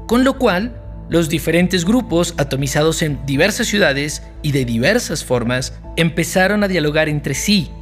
con 0.06 0.22
lo 0.22 0.38
cual 0.38 0.80
los 1.08 1.28
diferentes 1.28 1.84
grupos 1.84 2.34
atomizados 2.36 3.02
en 3.02 3.26
diversas 3.26 3.66
ciudades 3.66 4.22
y 4.42 4.52
de 4.52 4.64
diversas 4.64 5.24
formas 5.24 5.72
empezaron 5.96 6.62
a 6.62 6.68
dialogar 6.68 7.08
entre 7.08 7.34
sí, 7.34 7.72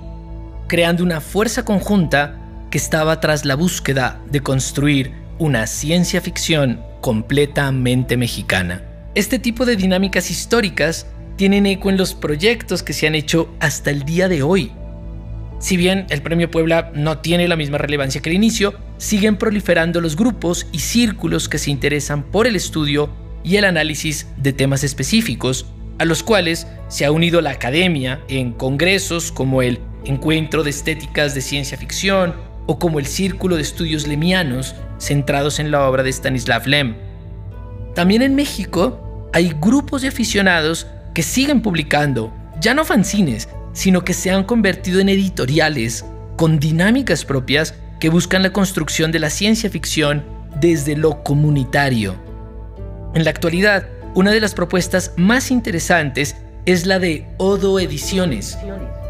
creando 0.69 1.05
una 1.05 1.21
fuerza 1.21 1.67
conjunta 1.67 2.39
que 2.71 2.79
estaba 2.79 3.21
tras 3.21 3.45
la 3.45 3.57
búsqueda 3.57 4.23
de 4.31 4.41
construir 4.41 5.22
una 5.39 5.67
ciencia 5.67 6.21
ficción 6.21 6.81
completamente 7.01 8.17
mexicana. 8.17 8.83
Este 9.15 9.39
tipo 9.39 9.67
de 9.67 9.77
dinámicas 9.77 10.31
históricas 10.31 11.07
tienen 11.37 11.67
eco 11.67 11.91
en 11.91 11.97
los 11.97 12.15
proyectos 12.15 12.83
que 12.83 12.93
se 12.93 13.07
han 13.07 13.15
hecho 13.15 13.55
hasta 13.61 13.91
el 13.91 14.05
día 14.05 14.29
de 14.29 14.43
hoy. 14.43 14.73
Si 15.59 15.77
bien 15.77 16.07
el 16.11 16.23
Premio 16.23 16.51
Puebla 16.51 16.91
no 16.95 17.19
tiene 17.19 17.47
la 17.47 17.57
misma 17.57 17.79
relevancia 17.79 18.21
que 18.21 18.31
el 18.31 18.37
inicio, 18.37 18.75
siguen 18.99 19.37
proliferando 19.37 20.01
los 20.01 20.17
grupos 20.17 20.67
y 20.73 20.81
círculos 20.81 21.49
que 21.49 21.59
se 21.59 21.71
interesan 21.71 22.23
por 22.23 22.47
el 22.47 22.57
estudio 22.57 23.11
y 23.45 23.57
el 23.57 23.65
análisis 23.65 24.27
de 24.37 24.53
temas 24.53 24.85
específicos, 24.85 25.67
a 25.99 26.05
los 26.05 26.23
cuales 26.23 26.67
se 26.89 27.05
ha 27.05 27.13
unido 27.13 27.41
la 27.41 27.51
academia 27.51 28.21
en 28.29 28.53
congresos 28.53 29.31
como 29.31 29.63
el 29.63 29.79
Encuentro 30.05 30.65
de 30.65 30.71
Estéticas 30.71 31.35
de 31.35 31.41
Ciencia 31.41 31.79
Ficción 31.79 32.35
o 32.67 32.79
como 32.79 32.99
el 32.99 33.07
Círculo 33.07 33.57
de 33.57 33.63
Estudios 33.63 34.07
Lemianos, 34.07 34.75
centrados 35.03 35.59
en 35.59 35.71
la 35.71 35.89
obra 35.89 36.03
de 36.03 36.11
Stanislav 36.11 36.67
Lem. 36.67 36.95
También 37.95 38.23
en 38.23 38.35
México 38.35 39.29
hay 39.33 39.55
grupos 39.61 40.03
de 40.03 40.09
aficionados 40.09 40.87
que 41.15 41.23
siguen 41.23 41.61
publicando, 41.61 42.33
ya 42.61 42.75
no 42.75 42.85
fanzines, 42.85 43.49
sino 43.73 44.05
que 44.05 44.15
se 44.15 44.31
han 44.31 44.45
convertido 44.45 45.01
en 45.01 45.09
editoriales 45.09 46.05
con 46.37 46.59
dinámicas 46.59 47.25
propias 47.25 47.75
que 47.99 48.09
buscan 48.09 48.43
la 48.43 48.53
construcción 48.53 49.13
de 49.13 49.19
la 49.19 49.31
ciencia 49.31 49.69
ficción 49.71 50.25
desde 50.61 50.97
lo 50.97 51.23
comunitario. 51.23 52.15
En 53.15 53.25
la 53.25 53.31
actualidad, 53.31 53.89
una 54.15 54.31
de 54.31 54.41
las 54.41 54.55
propuestas 54.55 55.13
más 55.17 55.51
interesantes 55.51 56.37
es 56.65 56.87
la 56.87 56.99
de 56.99 57.27
Odo 57.39 57.81
Ediciones, 57.81 58.59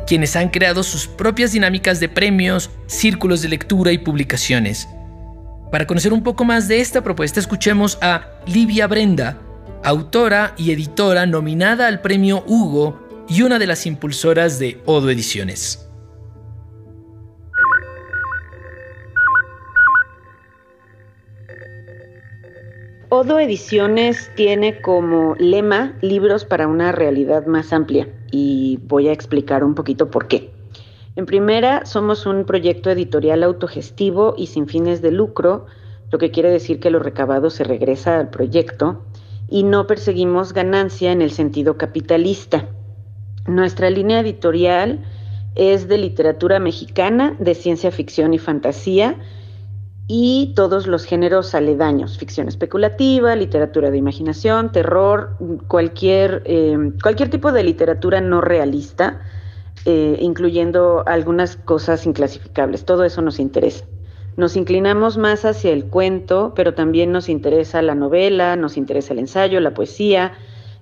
quienes 0.06 0.36
han 0.36 0.48
creado 0.48 0.82
sus 0.82 1.06
propias 1.06 1.52
dinámicas 1.52 2.00
de 2.00 2.08
premios, 2.08 2.70
círculos 2.86 3.42
de 3.42 3.48
lectura 3.48 3.92
y 3.92 3.98
publicaciones. 3.98 4.88
Para 5.72 5.86
conocer 5.86 6.12
un 6.12 6.22
poco 6.22 6.44
más 6.44 6.68
de 6.68 6.82
esta 6.82 7.02
propuesta, 7.02 7.40
escuchemos 7.40 7.96
a 8.02 8.28
Livia 8.44 8.86
Brenda, 8.86 9.38
autora 9.82 10.52
y 10.58 10.70
editora 10.70 11.24
nominada 11.24 11.86
al 11.86 12.02
premio 12.02 12.44
Hugo 12.46 13.00
y 13.26 13.40
una 13.40 13.58
de 13.58 13.66
las 13.66 13.86
impulsoras 13.86 14.58
de 14.58 14.82
Odo 14.84 15.08
Ediciones. 15.08 15.90
Odo 23.08 23.38
Ediciones 23.38 24.30
tiene 24.36 24.78
como 24.82 25.34
lema 25.38 25.96
libros 26.02 26.44
para 26.44 26.68
una 26.68 26.92
realidad 26.92 27.46
más 27.46 27.72
amplia 27.72 28.06
y 28.30 28.78
voy 28.88 29.08
a 29.08 29.12
explicar 29.12 29.64
un 29.64 29.74
poquito 29.74 30.10
por 30.10 30.28
qué. 30.28 30.52
En 31.14 31.26
primera, 31.26 31.84
somos 31.84 32.24
un 32.24 32.44
proyecto 32.44 32.90
editorial 32.90 33.42
autogestivo 33.42 34.34
y 34.36 34.46
sin 34.46 34.66
fines 34.66 35.02
de 35.02 35.12
lucro, 35.12 35.66
lo 36.10 36.18
que 36.18 36.30
quiere 36.30 36.50
decir 36.50 36.80
que 36.80 36.90
lo 36.90 37.00
recabado 37.00 37.50
se 37.50 37.64
regresa 37.64 38.18
al 38.18 38.30
proyecto 38.30 39.02
y 39.48 39.64
no 39.64 39.86
perseguimos 39.86 40.54
ganancia 40.54 41.12
en 41.12 41.20
el 41.20 41.30
sentido 41.30 41.76
capitalista. 41.76 42.66
Nuestra 43.46 43.90
línea 43.90 44.20
editorial 44.20 45.04
es 45.54 45.86
de 45.86 45.98
literatura 45.98 46.58
mexicana, 46.58 47.36
de 47.38 47.54
ciencia 47.54 47.90
ficción 47.90 48.32
y 48.32 48.38
fantasía 48.38 49.16
y 50.08 50.54
todos 50.56 50.86
los 50.86 51.04
géneros 51.04 51.54
aledaños, 51.54 52.16
ficción 52.16 52.48
especulativa, 52.48 53.36
literatura 53.36 53.90
de 53.90 53.98
imaginación, 53.98 54.72
terror, 54.72 55.36
cualquier, 55.68 56.42
eh, 56.46 56.92
cualquier 57.02 57.28
tipo 57.28 57.52
de 57.52 57.64
literatura 57.64 58.22
no 58.22 58.40
realista 58.40 59.20
eh, 59.84 60.16
incluyendo 60.20 61.02
algunas 61.06 61.56
cosas 61.56 62.06
inclasificables. 62.06 62.84
Todo 62.84 63.04
eso 63.04 63.20
nos 63.22 63.40
interesa. 63.40 63.84
Nos 64.36 64.56
inclinamos 64.56 65.18
más 65.18 65.44
hacia 65.44 65.72
el 65.72 65.86
cuento, 65.86 66.52
pero 66.54 66.72
también 66.74 67.12
nos 67.12 67.28
interesa 67.28 67.82
la 67.82 67.94
novela, 67.94 68.56
nos 68.56 68.76
interesa 68.76 69.12
el 69.12 69.18
ensayo, 69.18 69.60
la 69.60 69.74
poesía, 69.74 70.32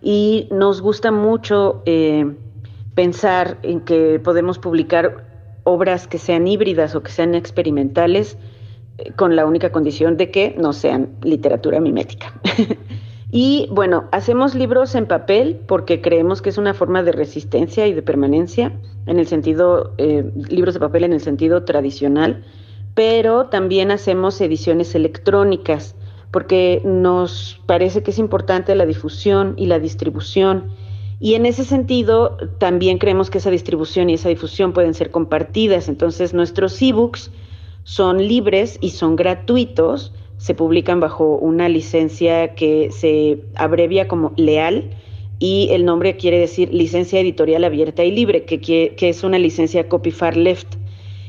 y 0.03 0.49
nos 0.51 0.81
gusta 0.81 1.11
mucho 1.11 1.83
eh, 1.87 2.33
pensar 2.95 3.59
en 3.63 3.81
que 3.81 4.21
podemos 4.23 4.59
publicar 4.59 5.27
obras 5.65 6.07
que 6.07 6.19
sean 6.19 6.47
híbridas 6.47 6.95
o 6.95 7.03
que 7.03 7.11
sean 7.11 7.35
experimentales, 7.35 8.39
eh, 8.99 9.13
con 9.17 9.35
la 9.35 9.47
única 9.47 9.73
condición 9.73 10.17
de 10.17 10.31
que 10.31 10.55
no 10.59 10.73
sean 10.73 11.17
literatura 11.23 11.81
mimética. 11.81 12.33
Y 13.33 13.69
bueno, 13.71 14.09
hacemos 14.11 14.55
libros 14.55 14.95
en 14.95 15.07
papel 15.07 15.61
porque 15.67 16.01
creemos 16.01 16.43
que 16.43 16.51
es 16.51 16.59
una 16.59 16.75
forma 16.75 17.03
de 17.03 17.13
resistencia 17.13 17.87
y 17.87 17.93
de 17.93 18.03
permanencia, 18.03 18.73
en 19.07 19.19
el 19.19 19.27
sentido, 19.27 19.95
eh, 19.99 20.29
libros 20.49 20.75
de 20.75 20.81
papel 20.81 21.05
en 21.05 21.13
el 21.13 21.21
sentido 21.21 21.65
tradicional, 21.65 22.45
pero 22.95 23.47
también 23.47 23.93
hacemos 23.93 24.41
ediciones 24.41 24.95
electrónicas 24.95 25.95
porque 26.33 26.81
nos 26.85 27.61
parece 27.67 28.03
que 28.03 28.11
es 28.11 28.19
importante 28.19 28.75
la 28.75 28.87
difusión 28.87 29.55
y 29.57 29.67
la 29.67 29.79
distribución. 29.79 30.73
Y 31.19 31.35
en 31.35 31.45
ese 31.45 31.65
sentido, 31.65 32.37
también 32.59 32.99
creemos 32.99 33.31
que 33.31 33.39
esa 33.39 33.51
distribución 33.51 34.11
y 34.11 34.15
esa 34.15 34.29
difusión 34.29 34.73
pueden 34.73 34.95
ser 34.95 35.11
compartidas. 35.11 35.89
Entonces, 35.89 36.33
nuestros 36.33 36.81
ebooks 36.81 37.31
son 37.83 38.19
libres 38.19 38.79
y 38.81 38.91
son 38.91 39.17
gratuitos 39.17 40.13
se 40.41 40.55
publican 40.55 41.01
bajo 41.01 41.37
una 41.37 41.69
licencia 41.69 42.55
que 42.55 42.91
se 42.91 43.43
abrevia 43.57 44.09
como 44.09 44.33
LEAL 44.37 44.89
y 45.39 45.69
el 45.71 45.85
nombre 45.85 46.17
quiere 46.17 46.39
decir 46.39 46.73
Licencia 46.73 47.21
Editorial 47.21 47.63
Abierta 47.63 48.05
y 48.05 48.11
Libre, 48.11 48.47
que, 48.47 48.59
que, 48.59 49.09
es 49.09 49.23
una 49.23 49.39
licencia 49.39 49.87
Copyfar 49.87 50.39
Left. 50.39 50.77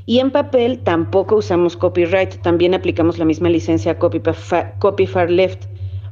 Y 0.05 0.19
en 0.19 0.31
papel 0.31 0.79
tampoco 0.79 1.35
usamos 1.35 1.75
copyright, 1.75 2.41
también 2.41 2.73
aplicamos 2.73 3.19
la 3.19 3.25
misma 3.25 3.49
licencia 3.49 3.99
Copyfar, 3.99 5.29
Left, 5.29 5.65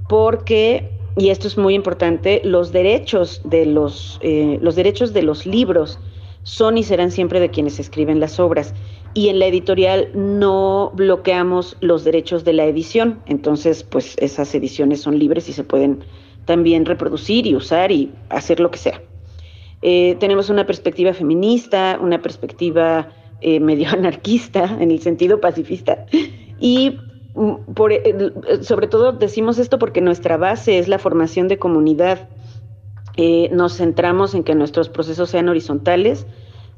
porque, 0.10 0.92
y 1.16 1.30
esto 1.30 1.48
es 1.48 1.58
muy 1.58 1.76
importante, 1.76 2.42
los 2.44 2.74
derechos 2.74 3.42
de 3.46 3.66
los, 3.66 4.20
eh, 4.22 4.60
los 4.62 4.76
derechos 4.76 5.14
de 5.14 5.22
los 5.22 5.46
libros 5.46 6.00
son 6.44 6.78
y 6.78 6.84
serán 6.84 7.12
siempre 7.12 7.40
de 7.40 7.50
quienes 7.50 7.80
escriben 7.80 8.20
las 8.20 8.42
obras 8.42 8.74
y 9.14 9.30
en 9.30 9.40
la 9.40 9.48
editorial 9.48 10.10
no 10.14 10.92
bloqueamos 10.96 11.78
los 11.82 12.04
derechos 12.04 12.44
de 12.44 12.54
la 12.54 12.66
edición, 12.66 13.20
entonces 13.26 13.84
pues 13.84 14.16
esas 14.20 14.54
ediciones 14.54 15.02
son 15.02 15.18
libres 15.18 15.50
y 15.50 15.54
se 15.54 15.64
pueden 15.64 16.04
también 16.46 16.86
reproducir 16.86 17.46
y 17.48 17.56
usar 17.56 17.92
y 17.92 18.12
hacer 18.30 18.60
lo 18.60 18.72
que 18.72 18.78
sea. 18.78 19.02
Eh, 19.82 20.18
tenemos 20.20 20.50
una 20.50 20.66
perspectiva 20.66 21.14
feminista, 21.14 22.00
una 22.02 22.22
perspectiva 22.22 23.10
eh, 23.42 23.60
medio 23.70 23.90
anarquista 23.90 24.78
en 24.80 24.92
el 24.92 25.00
sentido 25.00 25.40
pacifista 25.40 26.06
y 26.60 26.98
mm, 27.36 27.54
eh, 27.90 28.32
sobre 28.62 28.88
todo 28.88 29.14
decimos 29.14 29.58
esto 29.58 29.80
porque 29.80 30.02
nuestra 30.02 30.38
base 30.38 30.80
es 30.80 30.88
la 30.88 31.00
formación 31.00 31.48
de 31.48 31.58
comunidad. 31.58 32.30
nos 33.52 33.78
centramos 33.78 34.34
en 34.34 34.44
que 34.44 34.56
nuestros 34.56 34.90
procesos 34.90 35.30
sean 35.30 35.50
horizontales, 35.50 36.26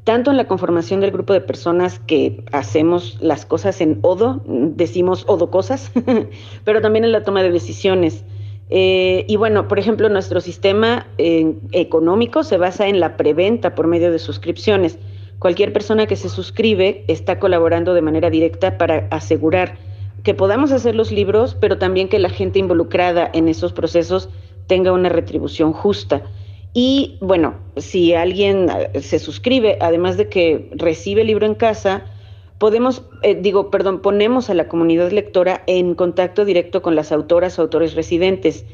tanto 0.03 0.31
en 0.31 0.37
la 0.37 0.47
conformación 0.47 0.99
del 0.99 1.11
grupo 1.11 1.33
de 1.33 1.41
personas 1.41 1.99
que 1.99 2.43
hacemos 2.51 3.17
las 3.21 3.45
cosas 3.45 3.81
en 3.81 3.99
odo, 4.01 4.41
decimos 4.45 5.25
odo 5.27 5.51
cosas, 5.51 5.91
pero 6.63 6.81
también 6.81 7.05
en 7.05 7.11
la 7.11 7.23
toma 7.23 7.43
de 7.43 7.51
decisiones. 7.51 8.23
Eh, 8.69 9.25
y 9.27 9.35
bueno, 9.35 9.67
por 9.67 9.79
ejemplo, 9.79 10.09
nuestro 10.09 10.39
sistema 10.39 11.07
eh, 11.17 11.53
económico 11.73 12.43
se 12.43 12.57
basa 12.57 12.87
en 12.87 12.99
la 12.99 13.17
preventa 13.17 13.75
por 13.75 13.87
medio 13.87 14.11
de 14.11 14.19
suscripciones. 14.19 14.97
Cualquier 15.39 15.73
persona 15.73 16.07
que 16.07 16.15
se 16.15 16.29
suscribe 16.29 17.03
está 17.07 17.39
colaborando 17.39 17.93
de 17.93 18.01
manera 18.01 18.29
directa 18.29 18.77
para 18.77 19.07
asegurar 19.11 19.77
que 20.23 20.33
podamos 20.33 20.71
hacer 20.71 20.95
los 20.95 21.11
libros, 21.11 21.55
pero 21.59 21.77
también 21.77 22.07
que 22.07 22.19
la 22.19 22.29
gente 22.29 22.59
involucrada 22.59 23.29
en 23.33 23.47
esos 23.47 23.73
procesos 23.73 24.29
tenga 24.67 24.93
una 24.93 25.09
retribución 25.09 25.73
justa. 25.73 26.21
Y 26.73 27.17
bueno, 27.19 27.55
si 27.77 28.13
alguien 28.13 28.67
eh, 28.69 29.01
se 29.01 29.19
suscribe, 29.19 29.77
además 29.81 30.17
de 30.17 30.29
que 30.29 30.69
recibe 30.75 31.21
el 31.21 31.27
libro 31.27 31.45
en 31.45 31.55
casa, 31.55 32.05
podemos, 32.59 33.03
eh, 33.23 33.35
digo, 33.35 33.69
perdón, 33.71 34.01
ponemos 34.01 34.49
a 34.49 34.53
la 34.53 34.67
comunidad 34.67 35.11
lectora 35.11 35.63
en 35.67 35.95
contacto 35.95 36.45
directo 36.45 36.81
con 36.81 36.95
las 36.95 37.11
autoras 37.11 37.59
o 37.59 37.63
autores 37.63 37.95
residentes. 37.95 38.65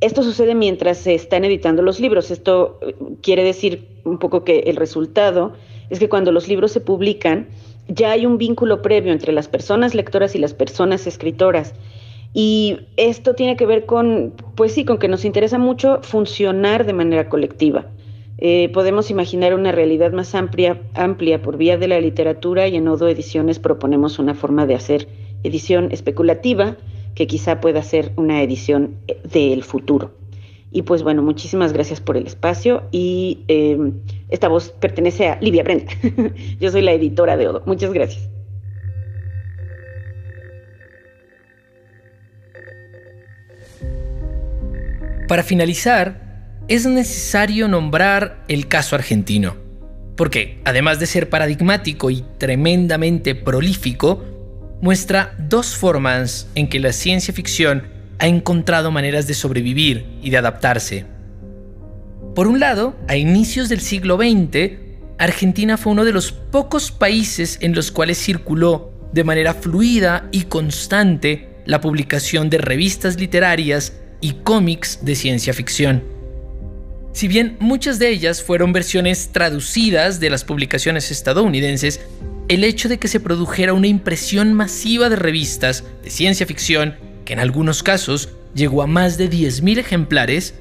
Esto 0.00 0.22
sucede 0.22 0.54
mientras 0.54 0.98
se 0.98 1.14
están 1.14 1.44
editando 1.44 1.82
los 1.82 2.00
libros. 2.00 2.30
Esto 2.30 2.78
eh, 2.82 2.94
quiere 3.22 3.44
decir 3.44 3.88
un 4.04 4.18
poco 4.18 4.44
que 4.44 4.60
el 4.60 4.76
resultado 4.76 5.52
es 5.90 5.98
que 5.98 6.08
cuando 6.08 6.32
los 6.32 6.48
libros 6.48 6.72
se 6.72 6.80
publican, 6.80 7.48
ya 7.86 8.12
hay 8.12 8.26
un 8.26 8.38
vínculo 8.38 8.82
previo 8.82 9.12
entre 9.12 9.32
las 9.32 9.46
personas 9.46 9.94
lectoras 9.94 10.34
y 10.34 10.38
las 10.38 10.54
personas 10.54 11.06
escritoras. 11.06 11.74
Y 12.34 12.80
esto 12.96 13.34
tiene 13.34 13.56
que 13.56 13.64
ver 13.64 13.86
con, 13.86 14.34
pues 14.56 14.72
sí, 14.72 14.84
con 14.84 14.98
que 14.98 15.08
nos 15.08 15.24
interesa 15.24 15.56
mucho 15.56 16.00
funcionar 16.02 16.84
de 16.84 16.92
manera 16.92 17.28
colectiva. 17.28 17.86
Eh, 18.38 18.70
podemos 18.74 19.10
imaginar 19.10 19.54
una 19.54 19.70
realidad 19.70 20.12
más 20.12 20.34
amplia, 20.34 20.82
amplia 20.94 21.40
por 21.40 21.56
vía 21.56 21.78
de 21.78 21.86
la 21.86 22.00
literatura 22.00 22.66
y 22.66 22.76
en 22.76 22.88
Odo 22.88 23.08
Ediciones 23.08 23.60
proponemos 23.60 24.18
una 24.18 24.34
forma 24.34 24.66
de 24.66 24.74
hacer 24.74 25.08
edición 25.44 25.92
especulativa 25.92 26.76
que 27.14 27.28
quizá 27.28 27.60
pueda 27.60 27.82
ser 27.82 28.12
una 28.16 28.42
edición 28.42 28.96
eh, 29.06 29.20
del 29.32 29.62
futuro. 29.62 30.10
Y 30.72 30.82
pues 30.82 31.04
bueno, 31.04 31.22
muchísimas 31.22 31.72
gracias 31.72 32.00
por 32.00 32.16
el 32.16 32.26
espacio 32.26 32.82
y 32.90 33.44
em, 33.46 33.92
esta 34.28 34.48
voz 34.48 34.70
pertenece 34.70 35.28
a 35.28 35.38
Livia 35.40 35.62
Brenda. 35.62 35.92
Yo 36.60 36.72
soy 36.72 36.82
la 36.82 36.92
editora 36.92 37.36
de 37.36 37.46
Odo. 37.46 37.62
Muchas 37.64 37.92
gracias. 37.92 38.28
Para 45.28 45.42
finalizar, 45.42 46.60
es 46.68 46.84
necesario 46.86 47.66
nombrar 47.66 48.44
el 48.48 48.68
caso 48.68 48.94
argentino, 48.94 49.56
porque 50.16 50.60
además 50.64 50.98
de 50.98 51.06
ser 51.06 51.30
paradigmático 51.30 52.10
y 52.10 52.24
tremendamente 52.38 53.34
prolífico, 53.34 54.22
muestra 54.82 55.34
dos 55.38 55.76
formas 55.76 56.46
en 56.54 56.68
que 56.68 56.78
la 56.78 56.92
ciencia 56.92 57.32
ficción 57.32 57.84
ha 58.18 58.26
encontrado 58.26 58.90
maneras 58.90 59.26
de 59.26 59.34
sobrevivir 59.34 60.06
y 60.22 60.28
de 60.28 60.36
adaptarse. 60.36 61.06
Por 62.34 62.46
un 62.46 62.60
lado, 62.60 62.94
a 63.08 63.16
inicios 63.16 63.70
del 63.70 63.80
siglo 63.80 64.16
XX, 64.16 64.72
Argentina 65.18 65.78
fue 65.78 65.92
uno 65.92 66.04
de 66.04 66.12
los 66.12 66.32
pocos 66.32 66.90
países 66.90 67.58
en 67.62 67.74
los 67.74 67.90
cuales 67.90 68.18
circuló 68.18 68.92
de 69.12 69.24
manera 69.24 69.54
fluida 69.54 70.28
y 70.32 70.42
constante 70.42 71.48
la 71.64 71.80
publicación 71.80 72.50
de 72.50 72.58
revistas 72.58 73.18
literarias 73.18 73.94
y 74.24 74.32
cómics 74.42 75.00
de 75.02 75.16
ciencia 75.16 75.52
ficción. 75.52 76.02
Si 77.12 77.28
bien 77.28 77.58
muchas 77.60 77.98
de 77.98 78.08
ellas 78.08 78.42
fueron 78.42 78.72
versiones 78.72 79.28
traducidas 79.32 80.18
de 80.18 80.30
las 80.30 80.44
publicaciones 80.44 81.10
estadounidenses, 81.10 82.00
el 82.48 82.64
hecho 82.64 82.88
de 82.88 82.96
que 82.96 83.06
se 83.06 83.20
produjera 83.20 83.74
una 83.74 83.86
impresión 83.86 84.54
masiva 84.54 85.10
de 85.10 85.16
revistas 85.16 85.84
de 86.02 86.08
ciencia 86.08 86.46
ficción, 86.46 86.94
que 87.26 87.34
en 87.34 87.38
algunos 87.38 87.82
casos 87.82 88.30
llegó 88.54 88.80
a 88.80 88.86
más 88.86 89.18
de 89.18 89.28
10.000 89.28 89.76
ejemplares, 89.76 90.54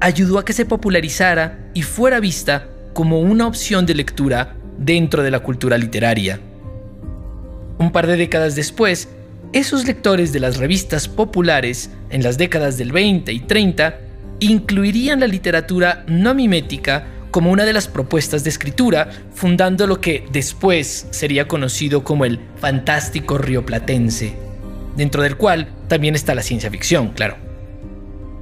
ayudó 0.00 0.40
a 0.40 0.44
que 0.44 0.52
se 0.52 0.64
popularizara 0.66 1.70
y 1.74 1.82
fuera 1.82 2.18
vista 2.18 2.66
como 2.92 3.20
una 3.20 3.46
opción 3.46 3.86
de 3.86 3.94
lectura 3.94 4.56
dentro 4.78 5.22
de 5.22 5.30
la 5.30 5.38
cultura 5.38 5.78
literaria. 5.78 6.40
Un 7.78 7.92
par 7.92 8.08
de 8.08 8.16
décadas 8.16 8.56
después, 8.56 9.10
esos 9.52 9.86
lectores 9.86 10.32
de 10.32 10.40
las 10.40 10.58
revistas 10.58 11.08
populares 11.08 11.90
en 12.10 12.22
las 12.22 12.38
décadas 12.38 12.76
del 12.76 12.92
20 12.92 13.32
y 13.32 13.40
30 13.40 13.98
incluirían 14.40 15.20
la 15.20 15.26
literatura 15.26 16.04
no 16.08 16.34
mimética 16.34 17.06
como 17.30 17.50
una 17.50 17.64
de 17.64 17.72
las 17.72 17.88
propuestas 17.88 18.44
de 18.44 18.50
escritura, 18.50 19.10
fundando 19.34 19.86
lo 19.86 20.00
que 20.00 20.26
después 20.32 21.06
sería 21.10 21.46
conocido 21.48 22.02
como 22.02 22.24
el 22.24 22.40
fantástico 22.58 23.36
rioplatense, 23.38 24.34
dentro 24.96 25.22
del 25.22 25.36
cual 25.36 25.68
también 25.88 26.14
está 26.14 26.34
la 26.34 26.42
ciencia 26.42 26.70
ficción, 26.70 27.10
claro. 27.10 27.36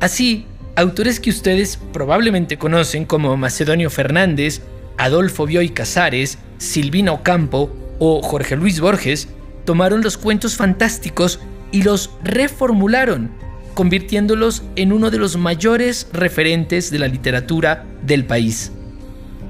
Así, 0.01 0.47
autores 0.77 1.19
que 1.19 1.31
ustedes 1.31 1.79
probablemente 1.93 2.57
conocen 2.57 3.05
como 3.05 3.37
Macedonio 3.37 3.91
Fernández, 3.91 4.63
Adolfo 4.97 5.47
Bioy 5.47 5.71
Casares, 5.71 6.39
Silvino 6.59 7.23
Campo 7.23 7.75
o 7.99 8.23
Jorge 8.23 8.57
Luis 8.57 8.81
Borges 8.81 9.29
tomaron 9.65 10.03
los 10.03 10.17
cuentos 10.17 10.57
fantásticos 10.57 11.41
y 11.73 11.83
los 11.83 12.11
reformularon, 12.23 13.31
convirtiéndolos 13.75 14.63
en 14.77 14.93
uno 14.93 15.11
de 15.11 15.19
los 15.19 15.37
mayores 15.37 16.09
referentes 16.13 16.91
de 16.91 16.99
la 16.99 17.09
literatura 17.09 17.85
del 18.03 18.25
país. 18.25 18.73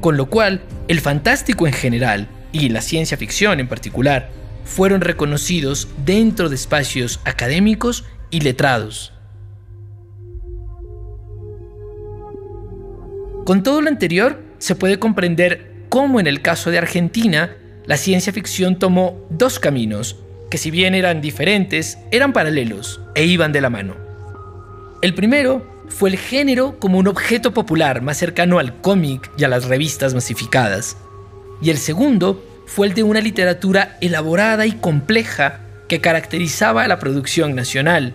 Con 0.00 0.16
lo 0.16 0.26
cual, 0.26 0.62
el 0.88 1.00
fantástico 1.00 1.66
en 1.66 1.72
general 1.72 2.28
y 2.52 2.68
la 2.68 2.80
ciencia 2.80 3.16
ficción 3.16 3.60
en 3.60 3.68
particular 3.68 4.30
fueron 4.64 5.00
reconocidos 5.00 5.88
dentro 6.04 6.48
de 6.48 6.54
espacios 6.54 7.20
académicos 7.24 8.04
y 8.30 8.40
letrados. 8.40 9.12
Con 13.44 13.62
todo 13.62 13.82
lo 13.82 13.88
anterior, 13.88 14.42
se 14.58 14.74
puede 14.74 14.98
comprender 14.98 15.84
cómo 15.90 16.18
en 16.18 16.26
el 16.26 16.40
caso 16.40 16.70
de 16.70 16.78
Argentina 16.78 17.56
la 17.86 17.96
ciencia 17.96 18.32
ficción 18.32 18.78
tomó 18.78 19.26
dos 19.30 19.58
caminos, 19.58 20.16
que 20.50 20.58
si 20.58 20.70
bien 20.70 20.94
eran 20.94 21.20
diferentes, 21.20 21.98
eran 22.10 22.32
paralelos 22.32 23.00
e 23.14 23.24
iban 23.24 23.52
de 23.52 23.60
la 23.60 23.70
mano. 23.70 23.94
El 25.02 25.14
primero 25.14 25.84
fue 25.88 26.08
el 26.08 26.16
género 26.16 26.78
como 26.78 26.98
un 26.98 27.08
objeto 27.08 27.52
popular 27.52 28.00
más 28.00 28.16
cercano 28.16 28.58
al 28.58 28.80
cómic 28.80 29.30
y 29.36 29.44
a 29.44 29.48
las 29.48 29.66
revistas 29.66 30.14
masificadas. 30.14 30.96
Y 31.60 31.70
el 31.70 31.76
segundo 31.76 32.42
fue 32.66 32.86
el 32.86 32.94
de 32.94 33.02
una 33.02 33.20
literatura 33.20 33.98
elaborada 34.00 34.64
y 34.64 34.72
compleja 34.72 35.60
que 35.88 36.00
caracterizaba 36.00 36.84
a 36.84 36.88
la 36.88 36.98
producción 36.98 37.54
nacional. 37.54 38.14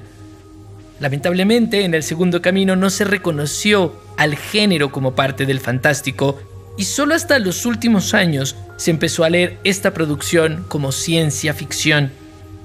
Lamentablemente, 1.00 1.86
en 1.86 1.94
el 1.94 2.02
segundo 2.02 2.42
camino 2.42 2.76
no 2.76 2.90
se 2.90 3.06
reconoció 3.06 3.96
al 4.18 4.36
género 4.36 4.92
como 4.92 5.16
parte 5.16 5.46
del 5.46 5.60
fantástico 5.60 6.40
y 6.80 6.86
solo 6.86 7.14
hasta 7.14 7.40
los 7.40 7.66
últimos 7.66 8.14
años 8.14 8.56
se 8.78 8.90
empezó 8.90 9.26
a 9.26 9.30
leer 9.30 9.58
esta 9.66 9.94
producción 9.94 10.64
como 10.70 10.94
ciencia 10.94 11.54
ficción. 11.54 12.10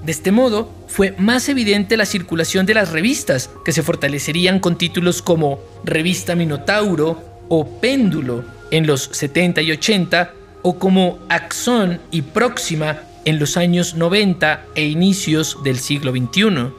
De 0.05 0.13
este 0.13 0.31
modo, 0.31 0.71
fue 0.87 1.13
más 1.17 1.49
evidente 1.49 1.97
la 1.97 2.05
circulación 2.05 2.65
de 2.65 2.75
las 2.75 2.93
revistas, 2.93 3.49
que 3.65 3.73
se 3.73 3.83
fortalecerían 3.83 4.61
con 4.61 4.77
títulos 4.77 5.21
como 5.21 5.59
Revista 5.83 6.33
Minotauro 6.33 7.21
o 7.49 7.81
Péndulo 7.81 8.45
en 8.71 8.87
los 8.87 9.09
70 9.11 9.61
y 9.63 9.71
80, 9.71 10.33
o 10.61 10.79
como 10.79 11.19
Axón 11.27 11.99
y 12.09 12.21
Próxima 12.21 13.01
en 13.25 13.37
los 13.37 13.57
años 13.57 13.95
90 13.95 14.67
e 14.75 14.85
inicios 14.85 15.57
del 15.65 15.77
siglo 15.77 16.11
XXI. 16.11 16.71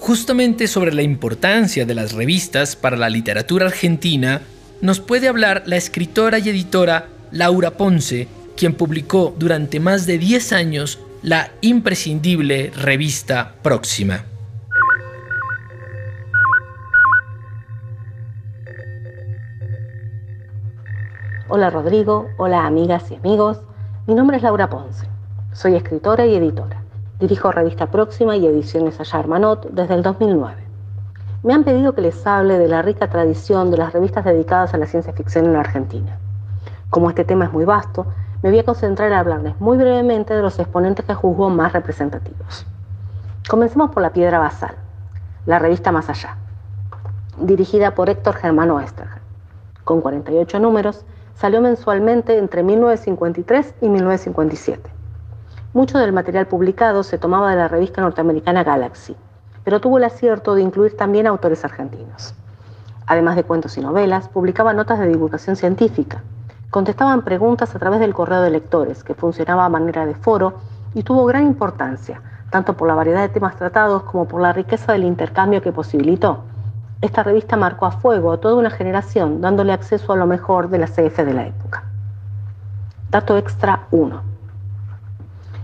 Justamente 0.00 0.66
sobre 0.66 0.92
la 0.92 1.02
importancia 1.02 1.86
de 1.86 1.94
las 1.94 2.14
revistas 2.14 2.74
para 2.74 2.96
la 2.96 3.08
literatura 3.08 3.66
argentina, 3.66 4.42
nos 4.80 5.00
puede 5.00 5.28
hablar 5.28 5.62
la 5.66 5.76
escritora 5.76 6.38
y 6.38 6.48
editora 6.48 7.06
Laura 7.32 7.72
Ponce, 7.72 8.28
quien 8.56 8.74
publicó 8.74 9.34
durante 9.36 9.80
más 9.80 10.06
de 10.06 10.18
10 10.18 10.52
años 10.52 10.98
la 11.22 11.50
imprescindible 11.60 12.70
revista 12.74 13.54
Próxima. 13.62 14.24
Hola 21.48 21.70
Rodrigo, 21.70 22.28
hola 22.36 22.66
amigas 22.66 23.10
y 23.10 23.14
amigos, 23.14 23.58
mi 24.06 24.14
nombre 24.14 24.36
es 24.36 24.42
Laura 24.42 24.68
Ponce, 24.68 25.06
soy 25.52 25.76
escritora 25.76 26.26
y 26.26 26.34
editora. 26.34 26.82
Dirijo 27.18 27.50
Revista 27.50 27.90
Próxima 27.90 28.36
y 28.36 28.46
Ediciones 28.46 29.00
Allá 29.00 29.18
Armanot 29.18 29.70
desde 29.72 29.94
el 29.94 30.04
2009. 30.04 30.67
Me 31.44 31.54
han 31.54 31.62
pedido 31.62 31.94
que 31.94 32.00
les 32.00 32.26
hable 32.26 32.58
de 32.58 32.66
la 32.66 32.82
rica 32.82 33.08
tradición 33.08 33.70
de 33.70 33.76
las 33.76 33.92
revistas 33.92 34.24
dedicadas 34.24 34.74
a 34.74 34.76
la 34.76 34.86
ciencia 34.86 35.12
ficción 35.12 35.44
en 35.44 35.52
la 35.52 35.60
Argentina. 35.60 36.18
Como 36.90 37.08
este 37.10 37.24
tema 37.24 37.44
es 37.44 37.52
muy 37.52 37.64
vasto, 37.64 38.06
me 38.42 38.50
voy 38.50 38.58
a 38.58 38.64
concentrar 38.64 39.12
en 39.12 39.18
hablarles 39.18 39.60
muy 39.60 39.76
brevemente 39.76 40.34
de 40.34 40.42
los 40.42 40.58
exponentes 40.58 41.04
que 41.04 41.14
juzgo 41.14 41.48
más 41.48 41.72
representativos. 41.72 42.66
Comencemos 43.48 43.92
por 43.92 44.02
La 44.02 44.12
Piedra 44.12 44.40
Basal, 44.40 44.74
la 45.46 45.60
revista 45.60 45.92
Más 45.92 46.10
Allá, 46.10 46.36
dirigida 47.40 47.94
por 47.94 48.10
Héctor 48.10 48.34
Germano 48.34 48.80
Esterger. 48.80 49.22
Con 49.84 50.00
48 50.00 50.58
números, 50.58 51.04
salió 51.36 51.60
mensualmente 51.60 52.36
entre 52.36 52.64
1953 52.64 53.74
y 53.80 53.88
1957. 53.88 54.90
Mucho 55.72 55.98
del 55.98 56.12
material 56.12 56.48
publicado 56.48 57.04
se 57.04 57.16
tomaba 57.16 57.50
de 57.50 57.56
la 57.56 57.68
revista 57.68 58.00
norteamericana 58.00 58.64
Galaxy, 58.64 59.14
pero 59.68 59.82
tuvo 59.82 59.98
el 59.98 60.04
acierto 60.04 60.54
de 60.54 60.62
incluir 60.62 60.96
también 60.96 61.26
autores 61.26 61.62
argentinos. 61.62 62.32
Además 63.06 63.36
de 63.36 63.44
cuentos 63.44 63.76
y 63.76 63.82
novelas, 63.82 64.26
publicaba 64.26 64.72
notas 64.72 64.98
de 64.98 65.08
divulgación 65.08 65.56
científica. 65.56 66.22
Contestaban 66.70 67.20
preguntas 67.20 67.74
a 67.74 67.78
través 67.78 68.00
del 68.00 68.14
correo 68.14 68.40
de 68.40 68.48
lectores, 68.48 69.04
que 69.04 69.12
funcionaba 69.12 69.66
a 69.66 69.68
manera 69.68 70.06
de 70.06 70.14
foro 70.14 70.54
y 70.94 71.02
tuvo 71.02 71.26
gran 71.26 71.44
importancia, 71.46 72.22
tanto 72.48 72.78
por 72.78 72.88
la 72.88 72.94
variedad 72.94 73.20
de 73.20 73.28
temas 73.28 73.56
tratados 73.56 74.04
como 74.04 74.26
por 74.26 74.40
la 74.40 74.54
riqueza 74.54 74.92
del 74.92 75.04
intercambio 75.04 75.60
que 75.60 75.70
posibilitó. 75.70 76.44
Esta 77.02 77.22
revista 77.22 77.58
marcó 77.58 77.84
a 77.84 77.92
fuego 77.92 78.32
a 78.32 78.40
toda 78.40 78.54
una 78.54 78.70
generación, 78.70 79.42
dándole 79.42 79.74
acceso 79.74 80.14
a 80.14 80.16
lo 80.16 80.24
mejor 80.24 80.70
de 80.70 80.78
la 80.78 80.86
CF 80.86 81.26
de 81.26 81.34
la 81.34 81.46
época. 81.46 81.84
Dato 83.10 83.36
extra 83.36 83.82
1. 83.90 84.22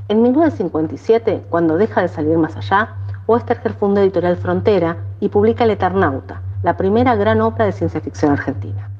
En 0.08 0.20
1957, 0.20 1.46
cuando 1.48 1.78
deja 1.78 2.02
de 2.02 2.08
salir 2.08 2.36
más 2.36 2.54
allá, 2.54 2.96
Oesterger 3.26 3.72
funda 3.72 4.02
Editorial 4.02 4.36
Frontera 4.36 4.98
y 5.18 5.30
publica 5.30 5.64
El 5.64 5.70
Eternauta, 5.70 6.42
la 6.62 6.76
primera 6.76 7.14
gran 7.16 7.40
obra 7.40 7.64
de 7.64 7.72
ciencia 7.72 8.00
ficción 8.00 8.32
argentina. 8.32 8.90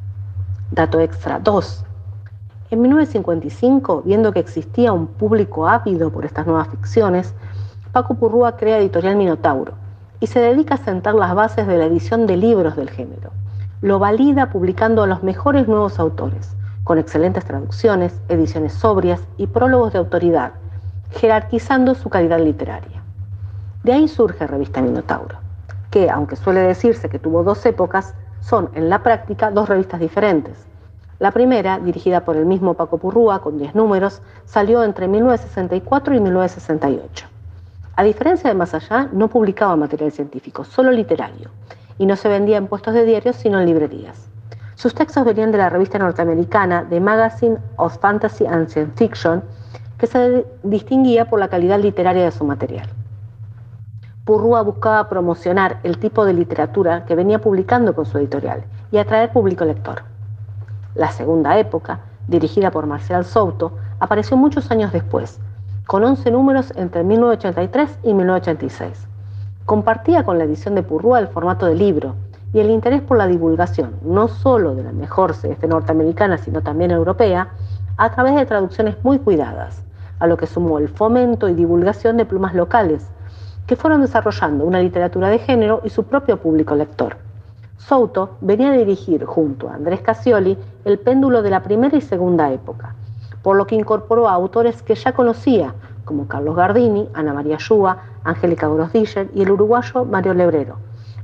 Dato 0.70 0.98
extra 0.98 1.38
2. 1.38 1.84
En 2.70 2.80
1955, 2.80 4.02
viendo 4.06 4.32
que 4.32 4.40
existía 4.40 4.92
un 4.92 5.06
público 5.06 5.68
ávido 5.68 6.10
por 6.10 6.24
estas 6.24 6.46
nuevas 6.46 6.68
ficciones, 6.68 7.34
Paco 7.92 8.14
Purrúa 8.14 8.56
crea 8.56 8.78
Editorial 8.78 9.16
Minotauro 9.16 9.74
y 10.20 10.26
se 10.26 10.40
dedica 10.40 10.76
a 10.76 10.78
sentar 10.78 11.14
las 11.14 11.34
bases 11.34 11.66
de 11.66 11.76
la 11.76 11.84
edición 11.84 12.26
de 12.26 12.38
libros 12.38 12.76
del 12.76 12.88
género. 12.88 13.30
Lo 13.82 13.98
valida 13.98 14.50
publicando 14.50 15.02
a 15.02 15.06
los 15.06 15.22
mejores 15.22 15.68
nuevos 15.68 15.98
autores, 15.98 16.56
con 16.82 16.96
excelentes 16.96 17.44
traducciones, 17.44 18.18
ediciones 18.28 18.72
sobrias 18.72 19.20
y 19.36 19.46
prólogos 19.46 19.92
de 19.92 19.98
autoridad 19.98 20.52
jerarquizando 21.10 21.94
su 21.94 22.08
calidad 22.08 22.40
literaria. 22.40 23.03
De 23.84 23.92
ahí 23.92 24.08
surge 24.08 24.46
Revista 24.46 24.80
Minotauro, 24.80 25.36
que, 25.90 26.08
aunque 26.08 26.36
suele 26.36 26.60
decirse 26.60 27.10
que 27.10 27.18
tuvo 27.18 27.44
dos 27.44 27.66
épocas, 27.66 28.14
son 28.40 28.70
en 28.72 28.88
la 28.88 29.02
práctica 29.02 29.50
dos 29.50 29.68
revistas 29.68 30.00
diferentes. 30.00 30.56
La 31.18 31.32
primera, 31.32 31.78
dirigida 31.78 32.24
por 32.24 32.34
el 32.36 32.46
mismo 32.46 32.72
Paco 32.72 32.96
Purrúa, 32.96 33.42
con 33.42 33.58
10 33.58 33.74
números, 33.74 34.22
salió 34.46 34.82
entre 34.82 35.06
1964 35.06 36.14
y 36.14 36.20
1968. 36.20 37.26
A 37.96 38.02
diferencia 38.02 38.48
de 38.48 38.54
Más 38.54 38.72
Allá, 38.72 39.10
no 39.12 39.28
publicaba 39.28 39.76
material 39.76 40.12
científico, 40.12 40.64
solo 40.64 40.90
literario, 40.90 41.50
y 41.98 42.06
no 42.06 42.16
se 42.16 42.30
vendía 42.30 42.56
en 42.56 42.68
puestos 42.68 42.94
de 42.94 43.04
diarios, 43.04 43.36
sino 43.36 43.60
en 43.60 43.66
librerías. 43.66 44.30
Sus 44.76 44.94
textos 44.94 45.26
venían 45.26 45.52
de 45.52 45.58
la 45.58 45.68
revista 45.68 45.98
norteamericana 45.98 46.86
The 46.88 47.00
Magazine 47.00 47.58
of 47.76 47.98
Fantasy 47.98 48.46
and 48.46 48.66
Science 48.70 48.92
Fiction, 48.96 49.42
que 49.98 50.06
se 50.06 50.46
distinguía 50.62 51.28
por 51.28 51.38
la 51.38 51.48
calidad 51.48 51.78
literaria 51.78 52.24
de 52.24 52.30
su 52.30 52.44
material. 52.44 52.88
Purrúa 54.24 54.62
buscaba 54.62 55.06
promocionar 55.10 55.80
el 55.82 55.98
tipo 55.98 56.24
de 56.24 56.32
literatura 56.32 57.04
que 57.04 57.14
venía 57.14 57.40
publicando 57.40 57.94
con 57.94 58.06
su 58.06 58.16
editorial 58.16 58.64
y 58.90 58.96
atraer 58.96 59.30
público 59.30 59.66
lector. 59.66 60.04
La 60.94 61.12
segunda 61.12 61.58
época, 61.58 62.00
dirigida 62.26 62.70
por 62.70 62.86
Marcial 62.86 63.26
Souto, 63.26 63.72
apareció 64.00 64.38
muchos 64.38 64.70
años 64.70 64.92
después, 64.92 65.40
con 65.86 66.04
11 66.04 66.30
números 66.30 66.72
entre 66.74 67.04
1983 67.04 67.98
y 68.02 68.14
1986. 68.14 69.06
Compartía 69.66 70.24
con 70.24 70.38
la 70.38 70.44
edición 70.44 70.74
de 70.74 70.82
Purrúa 70.82 71.18
el 71.18 71.28
formato 71.28 71.66
de 71.66 71.74
libro 71.74 72.14
y 72.54 72.60
el 72.60 72.70
interés 72.70 73.02
por 73.02 73.18
la 73.18 73.26
divulgación, 73.26 73.96
no 74.02 74.28
solo 74.28 74.74
de 74.74 74.84
la 74.84 74.92
mejor 74.92 75.34
CF 75.34 75.62
norteamericana, 75.68 76.38
sino 76.38 76.62
también 76.62 76.92
europea, 76.92 77.48
a 77.98 78.10
través 78.12 78.36
de 78.36 78.46
traducciones 78.46 78.96
muy 79.04 79.18
cuidadas, 79.18 79.82
a 80.18 80.26
lo 80.26 80.38
que 80.38 80.46
sumó 80.46 80.78
el 80.78 80.88
fomento 80.88 81.46
y 81.50 81.54
divulgación 81.54 82.16
de 82.16 82.24
plumas 82.24 82.54
locales, 82.54 83.10
que 83.66 83.76
fueron 83.76 84.02
desarrollando 84.02 84.64
una 84.64 84.80
literatura 84.80 85.28
de 85.28 85.38
género 85.38 85.80
y 85.84 85.90
su 85.90 86.04
propio 86.04 86.38
público 86.38 86.74
lector. 86.74 87.16
Souto 87.78 88.36
venía 88.40 88.70
a 88.70 88.76
dirigir 88.76 89.24
junto 89.24 89.68
a 89.68 89.74
Andrés 89.74 90.00
Casioli 90.00 90.56
el 90.84 90.98
péndulo 90.98 91.42
de 91.42 91.50
la 91.50 91.62
primera 91.62 91.96
y 91.96 92.00
segunda 92.00 92.50
época, 92.52 92.94
por 93.42 93.56
lo 93.56 93.66
que 93.66 93.74
incorporó 93.74 94.28
a 94.28 94.32
autores 94.32 94.82
que 94.82 94.94
ya 94.94 95.12
conocía, 95.12 95.74
como 96.04 96.28
Carlos 96.28 96.56
Gardini, 96.56 97.08
Ana 97.14 97.34
María 97.34 97.58
Yúa, 97.58 97.98
Angélica 98.24 98.68
Grosdiller 98.68 99.28
y 99.34 99.42
el 99.42 99.50
uruguayo 99.50 100.04
Mario 100.04 100.34
Lebrero. 100.34 100.76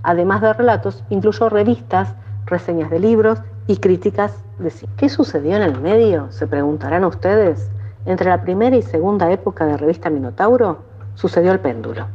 Además 0.03 0.41
de 0.41 0.53
relatos, 0.53 1.05
incluyó 1.11 1.49
revistas, 1.49 2.15
reseñas 2.47 2.91
de 2.91 2.99
libros 2.99 3.39
y 3.67 3.77
críticas 3.77 4.35
de 4.59 4.71
cine. 4.71 4.93
¿Qué 4.97 5.09
sucedió 5.09 5.57
en 5.57 5.63
el 5.63 5.81
medio? 5.81 6.31
Se 6.31 6.47
preguntarán 6.47 7.05
ustedes. 7.05 7.71
Entre 8.07 8.29
la 8.29 8.43
primera 8.43 8.77
y 8.77 8.83
segunda 8.83 9.31
época 9.31 9.67
de 9.67 9.77
revista 9.77 10.11
Minotauro 10.11 10.79
sucedió 11.15 11.53
el 11.53 11.61
péndulo. 11.61 12.07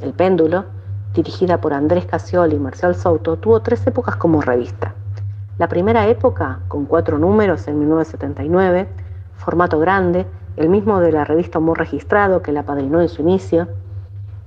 El 0.00 0.12
péndulo, 0.12 0.66
dirigida 1.14 1.58
por 1.58 1.72
Andrés 1.72 2.04
Casioli 2.04 2.56
y 2.56 2.58
Marcial 2.58 2.94
Souto, 2.94 3.38
tuvo 3.38 3.62
tres 3.62 3.86
épocas 3.86 4.16
como 4.16 4.42
revista. 4.42 4.94
La 5.56 5.68
primera 5.68 6.06
época, 6.06 6.60
con 6.68 6.84
cuatro 6.84 7.18
números 7.18 7.66
en 7.66 7.78
1979, 7.78 8.88
formato 9.36 9.78
grande, 9.78 10.26
el 10.56 10.68
mismo 10.68 11.00
de 11.00 11.12
la 11.12 11.24
revista 11.24 11.58
Humor 11.58 11.78
Registrado 11.78 12.42
que 12.42 12.52
la 12.52 12.64
padrinó 12.64 13.00
en 13.00 13.08
su 13.08 13.22
inicio. 13.22 13.68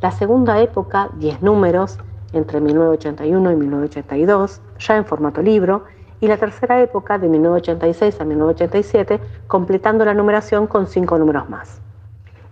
La 0.01 0.11
segunda 0.11 0.59
época, 0.61 1.09
diez 1.15 1.41
números, 1.41 1.97
entre 2.31 2.61
1981 2.61 3.51
y 3.51 3.55
1982, 3.55 4.61
ya 4.77 4.97
en 4.97 5.05
formato 5.05 5.41
libro, 5.41 5.85
y 6.21 6.27
la 6.27 6.37
tercera 6.37 6.79
época, 6.79 7.17
de 7.17 7.27
1986 7.27 8.21
a 8.21 8.25
1987, 8.25 9.19
completando 9.47 10.05
la 10.05 10.13
numeración 10.13 10.67
con 10.67 10.85
cinco 10.85 11.17
números 11.17 11.49
más. 11.49 11.81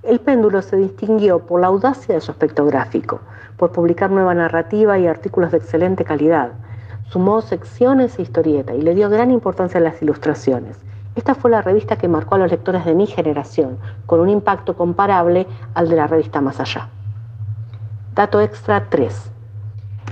El 0.03 0.19
péndulo 0.19 0.61
se 0.61 0.77
distinguió 0.77 1.39
por 1.39 1.59
la 1.59 1.67
audacia 1.67 2.15
de 2.15 2.21
su 2.21 2.31
aspecto 2.31 2.65
gráfico, 2.65 3.19
por 3.57 3.71
publicar 3.71 4.11
nueva 4.11 4.33
narrativa 4.33 4.97
y 4.99 5.07
artículos 5.07 5.51
de 5.51 5.57
excelente 5.57 6.05
calidad. 6.05 6.51
Sumó 7.09 7.41
secciones 7.41 8.17
e 8.17 8.21
historieta 8.21 8.75
y 8.75 8.81
le 8.81 8.93
dio 8.93 9.09
gran 9.09 9.31
importancia 9.31 9.79
a 9.79 9.83
las 9.83 10.01
ilustraciones. 10.01 10.77
Esta 11.15 11.33
fue 11.33 11.49
la 11.49 11.63
revista 11.63 11.97
que 11.97 12.07
marcó 12.07 12.35
a 12.35 12.37
los 12.37 12.51
lectores 12.51 12.85
de 12.85 12.93
mi 12.93 13.07
generación, 13.07 13.79
con 14.05 14.19
un 14.19 14.29
impacto 14.29 14.77
comparable 14.77 15.47
al 15.73 15.89
de 15.89 15.95
la 15.95 16.05
revista 16.05 16.41
Más 16.41 16.59
Allá. 16.59 16.89
Dato 18.13 18.39
extra 18.39 18.85
3. 18.89 19.31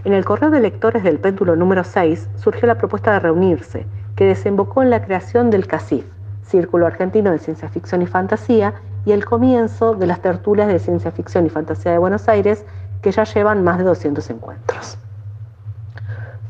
En 0.03 0.13
el 0.13 0.25
correo 0.25 0.49
de 0.49 0.61
lectores 0.61 1.03
del 1.03 1.19
péndulo 1.19 1.55
número 1.55 1.83
6 1.83 2.29
surgió 2.37 2.67
la 2.67 2.77
propuesta 2.77 3.11
de 3.13 3.19
reunirse, 3.19 3.85
que 4.15 4.25
desembocó 4.25 4.81
en 4.81 4.89
la 4.89 5.03
creación 5.03 5.51
del 5.51 5.67
CACIF, 5.67 6.05
Círculo 6.43 6.87
Argentino 6.87 7.31
de 7.31 7.39
Ciencia 7.39 7.69
Ficción 7.69 8.01
y 8.01 8.07
Fantasía, 8.07 8.73
y 9.05 9.11
el 9.11 9.23
comienzo 9.23 9.95
de 9.95 10.07
las 10.07 10.21
tertulias 10.21 10.67
de 10.67 10.79
Ciencia 10.79 11.11
Ficción 11.11 11.45
y 11.45 11.49
Fantasía 11.49 11.91
de 11.91 11.97
Buenos 11.99 12.27
Aires, 12.27 12.65
que 13.01 13.11
ya 13.11 13.23
llevan 13.23 13.63
más 13.63 13.77
de 13.77 13.83
200 13.83 14.27
encuentros. 14.31 14.97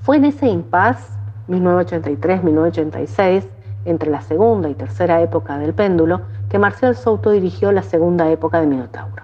Fue 0.02 0.18
en 0.18 0.26
ese 0.26 0.48
impasse, 0.48 1.12
1983-1986, 1.50 3.44
entre 3.84 4.10
la 4.10 4.22
segunda 4.22 4.70
y 4.70 4.74
tercera 4.74 5.22
época 5.22 5.58
del 5.58 5.74
péndulo, 5.74 6.22
que 6.50 6.58
Marcial 6.58 6.96
Souto 6.96 7.32
dirigió 7.32 7.72
la 7.72 7.84
segunda 7.84 8.30
época 8.30 8.62
de 8.62 8.68
Minotauro. 8.68 9.24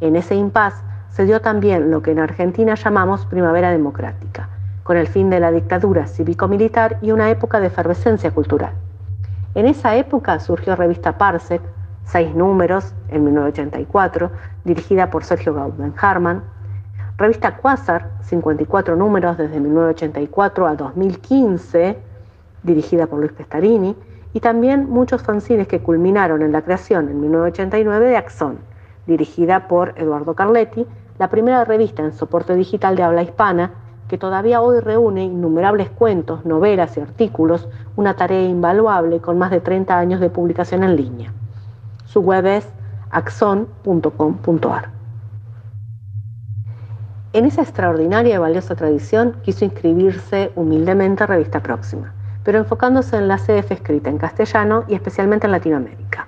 En 0.00 0.16
ese 0.16 0.34
impasse 0.34 0.82
se 1.10 1.24
dio 1.24 1.40
también 1.40 1.90
lo 1.90 2.02
que 2.02 2.10
en 2.10 2.18
Argentina 2.18 2.74
llamamos 2.74 3.26
primavera 3.26 3.70
democrática, 3.70 4.48
con 4.82 4.96
el 4.96 5.06
fin 5.06 5.30
de 5.30 5.40
la 5.40 5.50
dictadura 5.50 6.06
cívico-militar 6.06 6.98
y 7.02 7.12
una 7.12 7.30
época 7.30 7.60
de 7.60 7.68
efervescencia 7.68 8.30
cultural. 8.30 8.72
En 9.54 9.66
esa 9.66 9.96
época 9.96 10.38
surgió 10.40 10.76
revista 10.76 11.18
Parsec, 11.18 11.62
seis 12.08 12.34
números, 12.34 12.94
en 13.08 13.24
1984, 13.24 14.30
dirigida 14.64 15.10
por 15.10 15.24
Sergio 15.24 15.54
Gauden 15.54 15.94
Harman, 16.00 16.42
revista 17.18 17.56
Quasar, 17.58 18.10
54 18.22 18.96
números 18.96 19.36
desde 19.36 19.60
1984 19.60 20.66
a 20.66 20.74
2015, 20.74 21.98
dirigida 22.62 23.06
por 23.06 23.20
Luis 23.20 23.32
Pestarini, 23.32 23.94
y 24.32 24.40
también 24.40 24.88
muchos 24.88 25.22
fanzines 25.22 25.68
que 25.68 25.80
culminaron 25.80 26.42
en 26.42 26.52
la 26.52 26.62
creación 26.62 27.08
en 27.08 27.20
1989 27.20 28.06
de 28.06 28.16
Axón, 28.16 28.58
dirigida 29.06 29.68
por 29.68 29.94
Eduardo 29.96 30.34
Carletti, 30.34 30.86
la 31.18 31.28
primera 31.28 31.64
revista 31.64 32.02
en 32.02 32.12
soporte 32.12 32.54
digital 32.54 32.96
de 32.96 33.02
habla 33.02 33.22
hispana 33.22 33.72
que 34.08 34.16
todavía 34.16 34.62
hoy 34.62 34.80
reúne 34.80 35.24
innumerables 35.24 35.90
cuentos, 35.90 36.46
novelas 36.46 36.96
y 36.96 37.00
artículos, 37.00 37.68
una 37.96 38.14
tarea 38.16 38.44
invaluable 38.44 39.20
con 39.20 39.38
más 39.38 39.50
de 39.50 39.60
30 39.60 39.98
años 39.98 40.20
de 40.20 40.30
publicación 40.30 40.82
en 40.82 40.96
línea. 40.96 41.32
Su 42.18 42.24
web 42.24 42.46
es 42.46 42.68
axon.com.ar. 43.10 44.88
En 47.32 47.44
esa 47.44 47.62
extraordinaria 47.62 48.34
y 48.34 48.38
valiosa 48.38 48.74
tradición 48.74 49.36
quiso 49.44 49.64
inscribirse 49.64 50.50
humildemente 50.56 51.24
Revista 51.26 51.62
Próxima, 51.62 52.12
pero 52.42 52.58
enfocándose 52.58 53.16
en 53.16 53.28
la 53.28 53.36
CF 53.36 53.70
escrita 53.70 54.10
en 54.10 54.18
castellano 54.18 54.82
y 54.88 54.96
especialmente 54.96 55.46
en 55.46 55.52
Latinoamérica. 55.52 56.26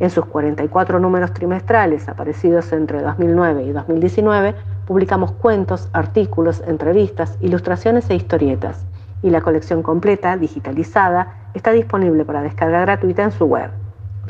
En 0.00 0.10
sus 0.10 0.24
44 0.24 0.98
números 0.98 1.32
trimestrales 1.32 2.08
aparecidos 2.08 2.72
entre 2.72 3.00
2009 3.00 3.62
y 3.62 3.70
2019, 3.70 4.56
publicamos 4.84 5.30
cuentos, 5.30 5.88
artículos, 5.92 6.60
entrevistas, 6.66 7.38
ilustraciones 7.40 8.10
e 8.10 8.16
historietas, 8.16 8.84
y 9.22 9.30
la 9.30 9.42
colección 9.42 9.84
completa, 9.84 10.36
digitalizada, 10.36 11.36
está 11.54 11.70
disponible 11.70 12.24
para 12.24 12.42
descarga 12.42 12.80
gratuita 12.80 13.22
en 13.22 13.30
su 13.30 13.44
web, 13.44 13.70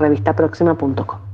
revistaproxima.com. 0.01 1.31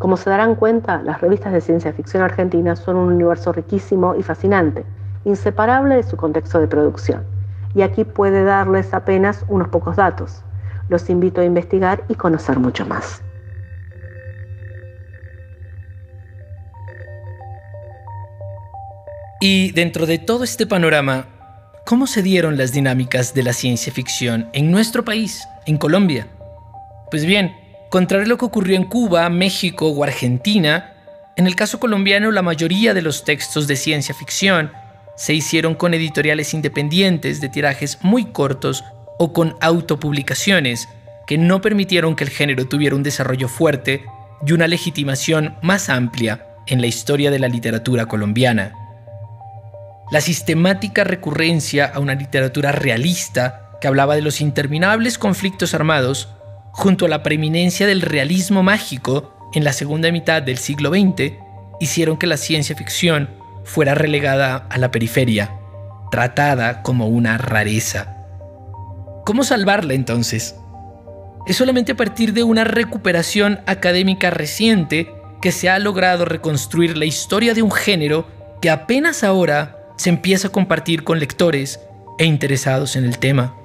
Como 0.00 0.16
se 0.16 0.30
darán 0.30 0.54
cuenta, 0.54 1.02
las 1.02 1.20
revistas 1.20 1.52
de 1.52 1.60
ciencia 1.60 1.92
ficción 1.92 2.22
argentinas 2.22 2.78
son 2.78 2.96
un 2.96 3.12
universo 3.12 3.52
riquísimo 3.52 4.14
y 4.14 4.22
fascinante, 4.22 4.84
inseparable 5.24 5.96
de 5.96 6.02
su 6.02 6.16
contexto 6.16 6.58
de 6.58 6.68
producción. 6.68 7.24
Y 7.74 7.82
aquí 7.82 8.04
puede 8.04 8.42
darles 8.42 8.94
apenas 8.94 9.44
unos 9.48 9.68
pocos 9.68 9.96
datos. 9.96 10.42
Los 10.88 11.08
invito 11.10 11.42
a 11.42 11.44
investigar 11.44 12.02
y 12.08 12.14
conocer 12.14 12.58
mucho 12.58 12.86
más. 12.86 13.22
Y 19.42 19.72
dentro 19.72 20.06
de 20.06 20.18
todo 20.18 20.44
este 20.44 20.66
panorama, 20.66 21.26
¿cómo 21.86 22.06
se 22.06 22.22
dieron 22.22 22.56
las 22.56 22.72
dinámicas 22.72 23.34
de 23.34 23.42
la 23.42 23.52
ciencia 23.52 23.92
ficción 23.92 24.48
en 24.52 24.70
nuestro 24.70 25.04
país, 25.04 25.46
en 25.66 25.76
Colombia? 25.76 26.26
Pues 27.10 27.24
bien, 27.24 27.56
contrario 27.90 28.26
a 28.26 28.28
lo 28.28 28.38
que 28.38 28.44
ocurrió 28.44 28.76
en 28.76 28.84
Cuba, 28.84 29.28
México 29.28 29.88
o 29.88 30.04
Argentina, 30.04 30.94
en 31.36 31.46
el 31.46 31.56
caso 31.56 31.80
colombiano 31.80 32.30
la 32.30 32.42
mayoría 32.42 32.94
de 32.94 33.02
los 33.02 33.24
textos 33.24 33.66
de 33.66 33.76
ciencia 33.76 34.14
ficción 34.14 34.70
se 35.16 35.34
hicieron 35.34 35.74
con 35.74 35.92
editoriales 35.92 36.54
independientes 36.54 37.40
de 37.40 37.48
tirajes 37.48 37.98
muy 38.02 38.26
cortos 38.26 38.84
o 39.18 39.32
con 39.32 39.56
autopublicaciones 39.60 40.88
que 41.26 41.36
no 41.36 41.60
permitieron 41.60 42.16
que 42.16 42.24
el 42.24 42.30
género 42.30 42.68
tuviera 42.68 42.96
un 42.96 43.02
desarrollo 43.02 43.48
fuerte 43.48 44.04
y 44.46 44.52
una 44.52 44.66
legitimación 44.66 45.56
más 45.62 45.88
amplia 45.88 46.46
en 46.66 46.80
la 46.80 46.86
historia 46.86 47.30
de 47.30 47.38
la 47.38 47.48
literatura 47.48 48.06
colombiana. 48.06 48.72
La 50.10 50.20
sistemática 50.20 51.04
recurrencia 51.04 51.86
a 51.86 51.98
una 52.00 52.14
literatura 52.14 52.72
realista 52.72 53.70
que 53.80 53.88
hablaba 53.88 54.16
de 54.16 54.22
los 54.22 54.40
interminables 54.40 55.18
conflictos 55.18 55.74
armados, 55.74 56.28
junto 56.72 57.06
a 57.06 57.08
la 57.08 57.22
preeminencia 57.22 57.86
del 57.86 58.02
realismo 58.02 58.62
mágico 58.62 59.50
en 59.54 59.64
la 59.64 59.72
segunda 59.72 60.10
mitad 60.12 60.42
del 60.42 60.58
siglo 60.58 60.90
XX, 60.90 61.34
hicieron 61.80 62.16
que 62.16 62.26
la 62.26 62.36
ciencia 62.36 62.76
ficción 62.76 63.30
fuera 63.64 63.94
relegada 63.94 64.66
a 64.70 64.78
la 64.78 64.90
periferia, 64.90 65.50
tratada 66.10 66.82
como 66.82 67.08
una 67.08 67.38
rareza. 67.38 68.16
¿Cómo 69.24 69.44
salvarla 69.44 69.94
entonces? 69.94 70.56
Es 71.46 71.56
solamente 71.56 71.92
a 71.92 71.96
partir 71.96 72.32
de 72.32 72.42
una 72.42 72.64
recuperación 72.64 73.60
académica 73.66 74.30
reciente 74.30 75.12
que 75.40 75.52
se 75.52 75.70
ha 75.70 75.78
logrado 75.78 76.24
reconstruir 76.24 76.96
la 76.96 77.06
historia 77.06 77.54
de 77.54 77.62
un 77.62 77.72
género 77.72 78.26
que 78.60 78.70
apenas 78.70 79.24
ahora 79.24 79.78
se 79.96 80.10
empieza 80.10 80.48
a 80.48 80.52
compartir 80.52 81.02
con 81.02 81.18
lectores 81.18 81.80
e 82.18 82.24
interesados 82.24 82.96
en 82.96 83.04
el 83.04 83.18
tema. 83.18 83.59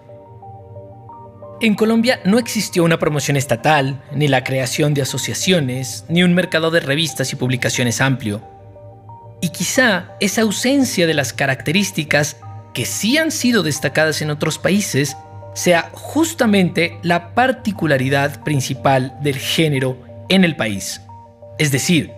En 1.65 1.73
Colombia 1.73 2.21
no 2.25 2.37
existió 2.37 2.83
una 2.83 2.99
promoción 2.99 3.37
estatal, 3.37 3.99
ni 4.11 4.27
la 4.27 4.43
creación 4.43 4.93
de 4.93 5.01
asociaciones, 5.01 6.05
ni 6.07 6.21
un 6.21 6.35
mercado 6.35 6.69
de 6.69 6.79
revistas 6.79 7.33
y 7.33 7.37
publicaciones 7.37 8.01
amplio. 8.01 8.43
Y 9.41 9.49
quizá 9.49 10.11
esa 10.19 10.43
ausencia 10.43 11.07
de 11.07 11.15
las 11.15 11.33
características 11.33 12.37
que 12.75 12.85
sí 12.85 13.17
han 13.17 13.31
sido 13.31 13.63
destacadas 13.63 14.21
en 14.21 14.29
otros 14.29 14.59
países 14.59 15.17
sea 15.55 15.89
justamente 15.91 16.99
la 17.01 17.33
particularidad 17.33 18.43
principal 18.43 19.17
del 19.23 19.39
género 19.39 19.97
en 20.29 20.43
el 20.43 20.55
país. 20.55 21.01
Es 21.57 21.71
decir, 21.71 22.11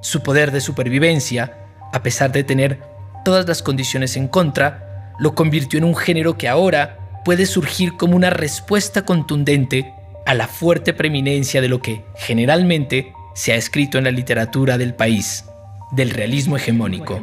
su 0.00 0.22
poder 0.22 0.50
de 0.50 0.62
supervivencia, 0.62 1.58
a 1.92 2.02
pesar 2.02 2.32
de 2.32 2.42
tener 2.42 2.80
todas 3.22 3.46
las 3.46 3.62
condiciones 3.62 4.16
en 4.16 4.28
contra, 4.28 5.12
lo 5.18 5.34
convirtió 5.34 5.76
en 5.76 5.84
un 5.84 5.94
género 5.94 6.38
que 6.38 6.48
ahora 6.48 7.03
puede 7.24 7.46
surgir 7.46 7.96
como 7.96 8.16
una 8.16 8.30
respuesta 8.30 9.04
contundente 9.04 9.92
a 10.26 10.34
la 10.34 10.46
fuerte 10.46 10.92
preeminencia 10.92 11.60
de 11.60 11.68
lo 11.68 11.80
que 11.80 12.04
generalmente 12.16 13.12
se 13.34 13.52
ha 13.52 13.56
escrito 13.56 13.98
en 13.98 14.04
la 14.04 14.10
literatura 14.10 14.78
del 14.78 14.94
país, 14.94 15.44
del 15.92 16.10
realismo 16.10 16.56
hegemónico. 16.56 17.20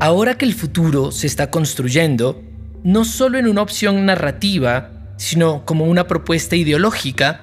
Ahora 0.00 0.36
que 0.36 0.44
el 0.44 0.54
futuro 0.54 1.12
se 1.12 1.28
está 1.28 1.50
construyendo, 1.50 2.42
no 2.82 3.04
solo 3.04 3.38
en 3.38 3.46
una 3.46 3.62
opción 3.62 4.04
narrativa, 4.04 4.90
sino 5.16 5.64
como 5.64 5.84
una 5.84 6.08
propuesta 6.08 6.56
ideológica, 6.56 7.42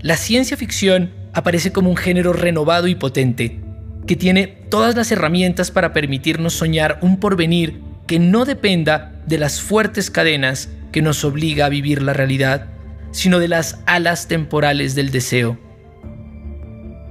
la 0.00 0.16
ciencia 0.16 0.56
ficción 0.56 1.12
aparece 1.32 1.70
como 1.70 1.90
un 1.90 1.96
género 1.96 2.32
renovado 2.32 2.88
y 2.88 2.96
potente, 2.96 3.60
que 4.06 4.16
tiene 4.16 4.48
todas 4.48 4.96
las 4.96 5.12
herramientas 5.12 5.70
para 5.70 5.92
permitirnos 5.92 6.54
soñar 6.54 6.98
un 7.02 7.20
porvenir 7.20 7.89
que 8.10 8.18
no 8.18 8.44
dependa 8.44 9.12
de 9.24 9.38
las 9.38 9.60
fuertes 9.60 10.10
cadenas 10.10 10.68
que 10.90 11.00
nos 11.00 11.22
obliga 11.22 11.66
a 11.66 11.68
vivir 11.68 12.02
la 12.02 12.12
realidad, 12.12 12.66
sino 13.12 13.38
de 13.38 13.46
las 13.46 13.78
alas 13.86 14.26
temporales 14.26 14.96
del 14.96 15.12
deseo. 15.12 15.60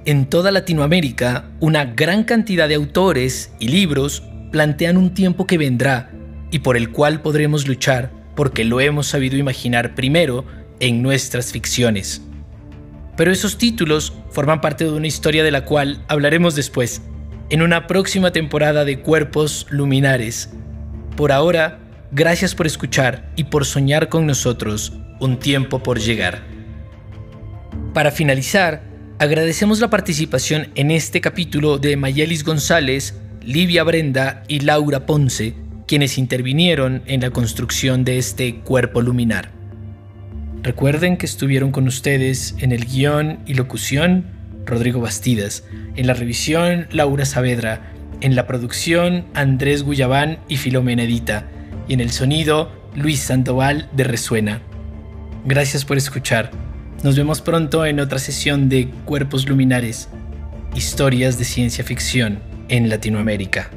En 0.03 0.25
toda 0.25 0.51
Latinoamérica, 0.51 1.51
una 1.61 1.85
gran 1.85 2.25
cantidad 2.25 2.67
de 2.67 2.75
autores 2.75 3.53
y 3.59 3.69
libros 3.69 4.23
plantean 4.51 4.97
un 4.97 5.13
tiempo 5.13 5.47
que 5.47 5.57
vendrá 5.57 6.11
y 6.51 6.59
por 6.59 6.75
el 6.75 6.91
cual 6.91 7.21
podremos 7.21 7.65
luchar 7.65 8.11
porque 8.35 8.65
lo 8.65 8.81
hemos 8.81 9.07
sabido 9.07 9.37
imaginar 9.37 9.95
primero 9.95 10.43
en 10.81 11.01
nuestras 11.01 11.53
ficciones 11.53 12.23
pero 13.19 13.33
esos 13.33 13.57
títulos 13.57 14.13
forman 14.31 14.61
parte 14.61 14.85
de 14.85 14.91
una 14.91 15.07
historia 15.07 15.43
de 15.43 15.51
la 15.51 15.65
cual 15.65 16.05
hablaremos 16.07 16.55
después, 16.55 17.01
en 17.49 17.61
una 17.61 17.85
próxima 17.85 18.31
temporada 18.31 18.85
de 18.85 19.01
Cuerpos 19.01 19.67
Luminares. 19.69 20.51
Por 21.19 21.33
ahora, 21.33 21.79
gracias 22.13 22.55
por 22.55 22.65
escuchar 22.65 23.29
y 23.35 23.43
por 23.43 23.65
soñar 23.65 24.07
con 24.07 24.25
nosotros 24.25 24.93
un 25.19 25.37
tiempo 25.37 25.83
por 25.83 25.99
llegar. 25.99 26.43
Para 27.93 28.11
finalizar, 28.11 28.83
agradecemos 29.17 29.81
la 29.81 29.89
participación 29.89 30.69
en 30.75 30.91
este 30.91 31.19
capítulo 31.19 31.77
de 31.77 31.97
Mayelis 31.97 32.45
González, 32.45 33.19
Livia 33.41 33.83
Brenda 33.83 34.43
y 34.47 34.61
Laura 34.61 35.05
Ponce, 35.05 35.55
quienes 35.87 36.17
intervinieron 36.17 37.01
en 37.05 37.19
la 37.19 37.31
construcción 37.31 38.05
de 38.05 38.17
este 38.17 38.61
cuerpo 38.61 39.01
luminar. 39.01 39.51
Recuerden 40.63 41.17
que 41.17 41.25
estuvieron 41.25 41.73
con 41.73 41.85
ustedes 41.85 42.55
en 42.59 42.71
el 42.71 42.85
guion 42.85 43.39
y 43.45 43.55
locución 43.55 44.23
Rodrigo 44.65 45.01
Bastidas, 45.01 45.65
en 45.97 46.07
la 46.07 46.13
revisión 46.13 46.87
Laura 46.91 47.25
Saavedra, 47.25 47.91
en 48.21 48.35
la 48.35 48.47
producción 48.47 49.25
Andrés 49.33 49.83
Guyabán 49.83 50.39
y 50.47 50.57
Filomena 50.57 51.03
Edita, 51.03 51.45
y 51.87 51.93
en 51.93 52.01
el 52.01 52.11
sonido 52.11 52.71
Luis 52.95 53.19
Sandoval 53.19 53.89
de 53.93 54.03
Resuena. 54.03 54.61
Gracias 55.45 55.85
por 55.85 55.97
escuchar. 55.97 56.51
Nos 57.03 57.15
vemos 57.15 57.41
pronto 57.41 57.85
en 57.85 57.99
otra 57.99 58.19
sesión 58.19 58.67
de 58.69 58.89
Cuerpos 59.05 59.47
Luminares. 59.47 60.09
historias 60.75 61.39
de 61.39 61.45
ciencia 61.45 61.83
ficción 61.83 62.39
en 62.67 62.89
Latinoamérica. 62.89 63.71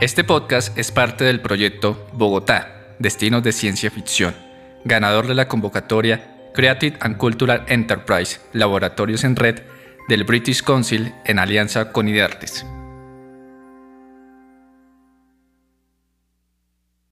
Este 0.00 0.22
podcast 0.22 0.78
es 0.78 0.92
parte 0.92 1.24
del 1.24 1.40
proyecto 1.40 2.06
Bogotá, 2.12 2.94
Destinos 3.00 3.42
de 3.42 3.50
Ciencia 3.50 3.90
Ficción, 3.90 4.32
ganador 4.84 5.26
de 5.26 5.34
la 5.34 5.48
convocatoria 5.48 6.52
Creative 6.54 6.96
and 7.00 7.16
Cultural 7.16 7.64
Enterprise, 7.66 8.38
Laboratorios 8.52 9.24
en 9.24 9.34
Red 9.34 9.62
del 10.08 10.22
British 10.22 10.62
Council 10.62 11.12
en 11.24 11.40
alianza 11.40 11.90
con 11.90 12.06
IDEARTES. 12.06 12.64